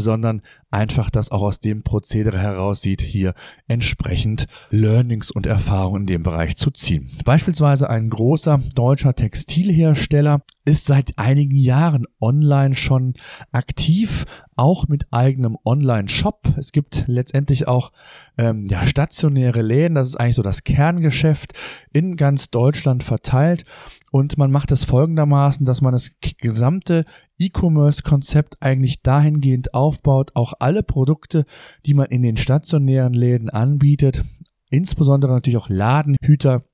sondern 0.00 0.42
einfach 0.70 1.10
das 1.10 1.30
auch 1.30 1.42
aus 1.42 1.60
dem 1.60 1.82
Prozedere 1.82 2.38
heraussieht, 2.38 3.00
hier 3.00 3.34
entsprechend 3.66 4.46
Learnings 4.70 5.30
und 5.30 5.46
Erfahrungen 5.46 6.02
in 6.02 6.06
dem 6.06 6.22
Bereich 6.22 6.56
zu 6.56 6.70
ziehen. 6.70 7.10
Beispielsweise 7.24 7.88
ein 7.90 8.10
großer 8.10 8.60
deutscher 8.74 9.14
Textilhersteller 9.14 10.42
ist 10.68 10.84
seit 10.84 11.18
einigen 11.18 11.56
Jahren 11.56 12.04
online 12.20 12.74
schon 12.74 13.14
aktiv, 13.52 14.26
auch 14.54 14.86
mit 14.86 15.06
eigenem 15.10 15.56
Online-Shop. 15.64 16.42
Es 16.58 16.72
gibt 16.72 17.04
letztendlich 17.06 17.66
auch 17.66 17.90
ähm, 18.36 18.66
ja, 18.66 18.86
stationäre 18.86 19.62
Läden, 19.62 19.94
das 19.94 20.08
ist 20.08 20.16
eigentlich 20.16 20.36
so 20.36 20.42
das 20.42 20.64
Kerngeschäft 20.64 21.54
in 21.92 22.16
ganz 22.16 22.50
Deutschland 22.50 23.02
verteilt. 23.02 23.64
Und 24.12 24.36
man 24.36 24.50
macht 24.50 24.70
es 24.70 24.84
folgendermaßen, 24.84 25.64
dass 25.64 25.80
man 25.80 25.92
das 25.92 26.12
gesamte 26.20 27.06
E-Commerce-Konzept 27.38 28.60
eigentlich 28.60 29.02
dahingehend 29.02 29.72
aufbaut, 29.72 30.32
auch 30.34 30.52
alle 30.58 30.82
Produkte, 30.82 31.46
die 31.86 31.94
man 31.94 32.06
in 32.06 32.20
den 32.20 32.36
stationären 32.36 33.14
Läden 33.14 33.48
anbietet, 33.48 34.22
insbesondere 34.70 35.32
natürlich 35.32 35.56
auch 35.56 35.70
Ladenhüter, 35.70 36.64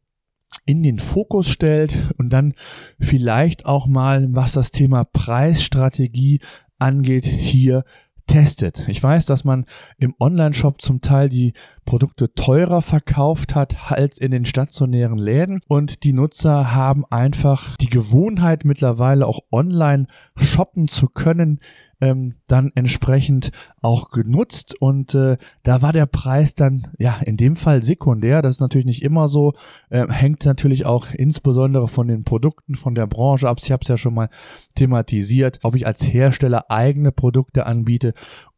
in 0.66 0.83
den 0.83 0.98
Fokus 0.98 1.48
stellt 1.48 1.96
und 2.18 2.31
dann 2.31 2.55
vielleicht 2.98 3.66
auch 3.66 3.87
mal, 3.87 4.29
was 4.31 4.53
das 4.53 4.70
Thema 4.70 5.05
Preisstrategie 5.05 6.40
angeht, 6.79 7.27
hier 7.27 7.85
testet. 8.27 8.88
Ich 8.88 9.03
weiß, 9.03 9.27
dass 9.27 9.44
man 9.44 9.66
im 9.98 10.14
Online-Shop 10.18 10.81
zum 10.81 11.00
Teil 11.00 11.29
die 11.29 11.53
Produkte 11.85 12.35
teurer 12.35 12.83
verkauft 12.83 13.55
hat 13.55 13.90
als 13.90 14.18
in 14.18 14.31
den 14.31 14.44
stationären 14.44 15.18
Läden 15.18 15.61
und 15.68 16.05
die 16.05 16.12
Nutzer 16.12 16.75
haben 16.75 17.05
einfach 17.11 17.77
die 17.77 17.88
Gewohnheit 17.88 18.64
mittlerweile 18.64 19.27
auch 19.27 19.40
online 19.51 20.07
shoppen 20.37 20.88
zu 20.88 21.09
können, 21.09 21.61
ähm, 22.01 22.35
dann 22.49 22.70
entsprechend 22.75 23.51
auch 23.81 24.11
genutzt 24.11 24.75
und 24.81 25.14
äh, 25.14 25.37
da 25.62 25.83
war 25.83 25.92
der 25.92 26.07
Preis 26.07 26.55
dann 26.55 26.83
ja 26.99 27.16
in 27.25 27.37
dem 27.37 27.57
Fall 27.57 27.83
sekundär. 27.83 28.42
Das 28.42 28.57
ist 28.57 28.61
natürlich 28.61 28.87
nicht 28.87 29.03
immer 29.03 29.29
so, 29.29 29.55
äh, 29.90 30.07
hängt 30.09 30.44
natürlich 30.44 30.87
auch 30.87 31.07
insbesondere 31.12 31.88
von 31.88 32.09
den 32.09 32.25
Produkten, 32.25 32.75
von 32.75 32.94
der 32.94 33.07
Branche 33.07 33.49
ab. 33.49 33.59
Ich 33.62 33.73
habe 33.73 33.83
es 33.83 33.88
ja 33.88 33.97
schon 33.97 34.14
mal 34.14 34.29
thematisiert, 34.75 35.61
ob 35.62 35.77
ich 35.77 35.87
als 35.87 36.05
Hersteller 36.05 36.70
eigene 36.70 37.12
Produkte 37.12 37.66
anbiete 37.66 38.12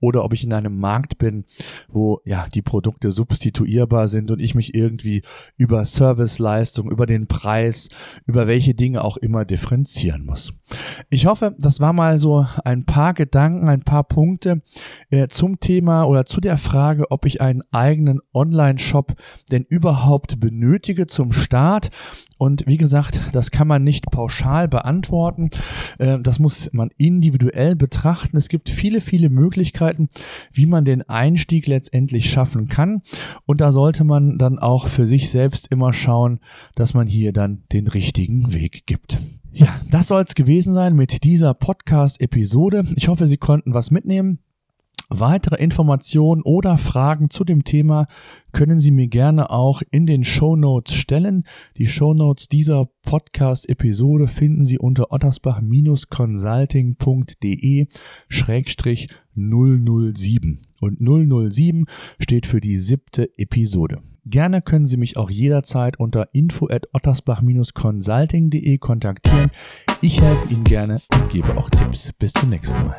oder 0.06 0.24
ob 0.24 0.32
ich 0.32 0.44
in 0.44 0.52
einem 0.52 0.78
Markt 0.78 1.18
bin, 1.18 1.44
wo 1.88 2.20
ja 2.24 2.46
die 2.54 2.62
Produkte 2.62 3.10
substituierbar 3.10 4.06
sind 4.06 4.30
und 4.30 4.40
ich 4.40 4.54
mich 4.54 4.74
irgendwie 4.74 5.22
über 5.56 5.84
Serviceleistung, 5.84 6.90
über 6.90 7.06
den 7.06 7.26
Preis, 7.26 7.88
über 8.24 8.46
welche 8.46 8.74
Dinge 8.74 9.02
auch 9.02 9.16
immer 9.16 9.44
differenzieren 9.44 10.24
muss. 10.24 10.52
Ich 11.10 11.26
hoffe, 11.26 11.56
das 11.58 11.80
war 11.80 11.92
mal 11.92 12.20
so 12.20 12.46
ein 12.64 12.84
paar 12.84 13.14
Gedanken, 13.14 13.68
ein 13.68 13.82
paar 13.82 14.04
Punkte 14.04 14.62
äh, 15.10 15.26
zum 15.26 15.58
Thema 15.58 16.04
oder 16.04 16.24
zu 16.24 16.40
der 16.40 16.56
Frage, 16.56 17.10
ob 17.10 17.26
ich 17.26 17.40
einen 17.40 17.62
eigenen 17.72 18.20
Online-Shop 18.32 19.14
denn 19.50 19.64
überhaupt 19.64 20.38
benötige 20.38 21.08
zum 21.08 21.32
Start. 21.32 21.90
Und 22.38 22.64
wie 22.66 22.76
gesagt, 22.76 23.18
das 23.32 23.50
kann 23.50 23.66
man 23.66 23.82
nicht 23.82 24.10
pauschal 24.10 24.68
beantworten. 24.68 25.50
Äh, 25.98 26.18
das 26.20 26.38
muss 26.38 26.70
man 26.72 26.90
individuell 26.98 27.76
betrachten. 27.76 28.36
Es 28.36 28.48
gibt 28.48 28.68
viele, 28.68 29.00
viele 29.00 29.30
Möglichkeiten, 29.30 30.08
wie 30.52 30.66
man 30.66 30.84
den 30.84 31.08
Einstieg 31.08 31.66
letztendlich 31.66 32.30
schaffen 32.30 32.68
kann. 32.68 33.02
Und 33.46 33.60
da 33.60 33.72
sollte 33.72 34.04
man 34.04 34.36
dann 34.36 34.58
auch 34.58 34.86
für 34.86 35.06
sich 35.06 35.30
selbst 35.30 35.68
immer 35.70 35.92
schauen, 35.92 36.40
dass 36.74 36.92
man 36.92 37.06
hier 37.06 37.32
dann 37.32 37.62
den 37.72 37.88
richtigen 37.88 38.52
Weg 38.52 38.86
gibt. 38.86 39.18
Ja, 39.52 39.80
das 39.90 40.08
soll 40.08 40.22
es 40.22 40.34
gewesen 40.34 40.74
sein 40.74 40.94
mit 40.94 41.24
dieser 41.24 41.54
Podcast-Episode. 41.54 42.84
Ich 42.96 43.08
hoffe, 43.08 43.26
Sie 43.26 43.38
konnten 43.38 43.72
was 43.72 43.90
mitnehmen. 43.90 44.40
Weitere 45.08 45.62
Informationen 45.62 46.42
oder 46.42 46.78
Fragen 46.78 47.30
zu 47.30 47.44
dem 47.44 47.62
Thema 47.64 48.06
können 48.52 48.80
Sie 48.80 48.90
mir 48.90 49.06
gerne 49.06 49.50
auch 49.50 49.82
in 49.90 50.06
den 50.06 50.24
Show 50.24 50.56
Notes 50.56 50.94
stellen. 50.94 51.44
Die 51.76 51.86
Show 51.86 52.14
Notes 52.14 52.48
dieser 52.48 52.88
Podcast-Episode 53.04 54.26
finden 54.26 54.64
Sie 54.64 54.78
unter 54.78 55.12
ottersbach-consulting.de 55.12 57.86
007. 59.36 60.66
Und 60.80 61.00
007 61.00 61.86
steht 62.18 62.46
für 62.46 62.60
die 62.60 62.76
siebte 62.76 63.30
Episode. 63.38 64.00
Gerne 64.24 64.60
können 64.60 64.86
Sie 64.86 64.96
mich 64.96 65.16
auch 65.16 65.30
jederzeit 65.30 66.00
unter 66.00 66.34
info 66.34 66.66
at 66.68 66.88
ottersbach-consulting.de 66.92 68.78
kontaktieren. 68.78 69.50
Ich 70.00 70.20
helfe 70.20 70.52
Ihnen 70.52 70.64
gerne 70.64 71.00
und 71.14 71.28
gebe 71.30 71.56
auch 71.56 71.70
Tipps. 71.70 72.12
Bis 72.18 72.32
zum 72.32 72.50
nächsten 72.50 72.82
Mal. 72.82 72.96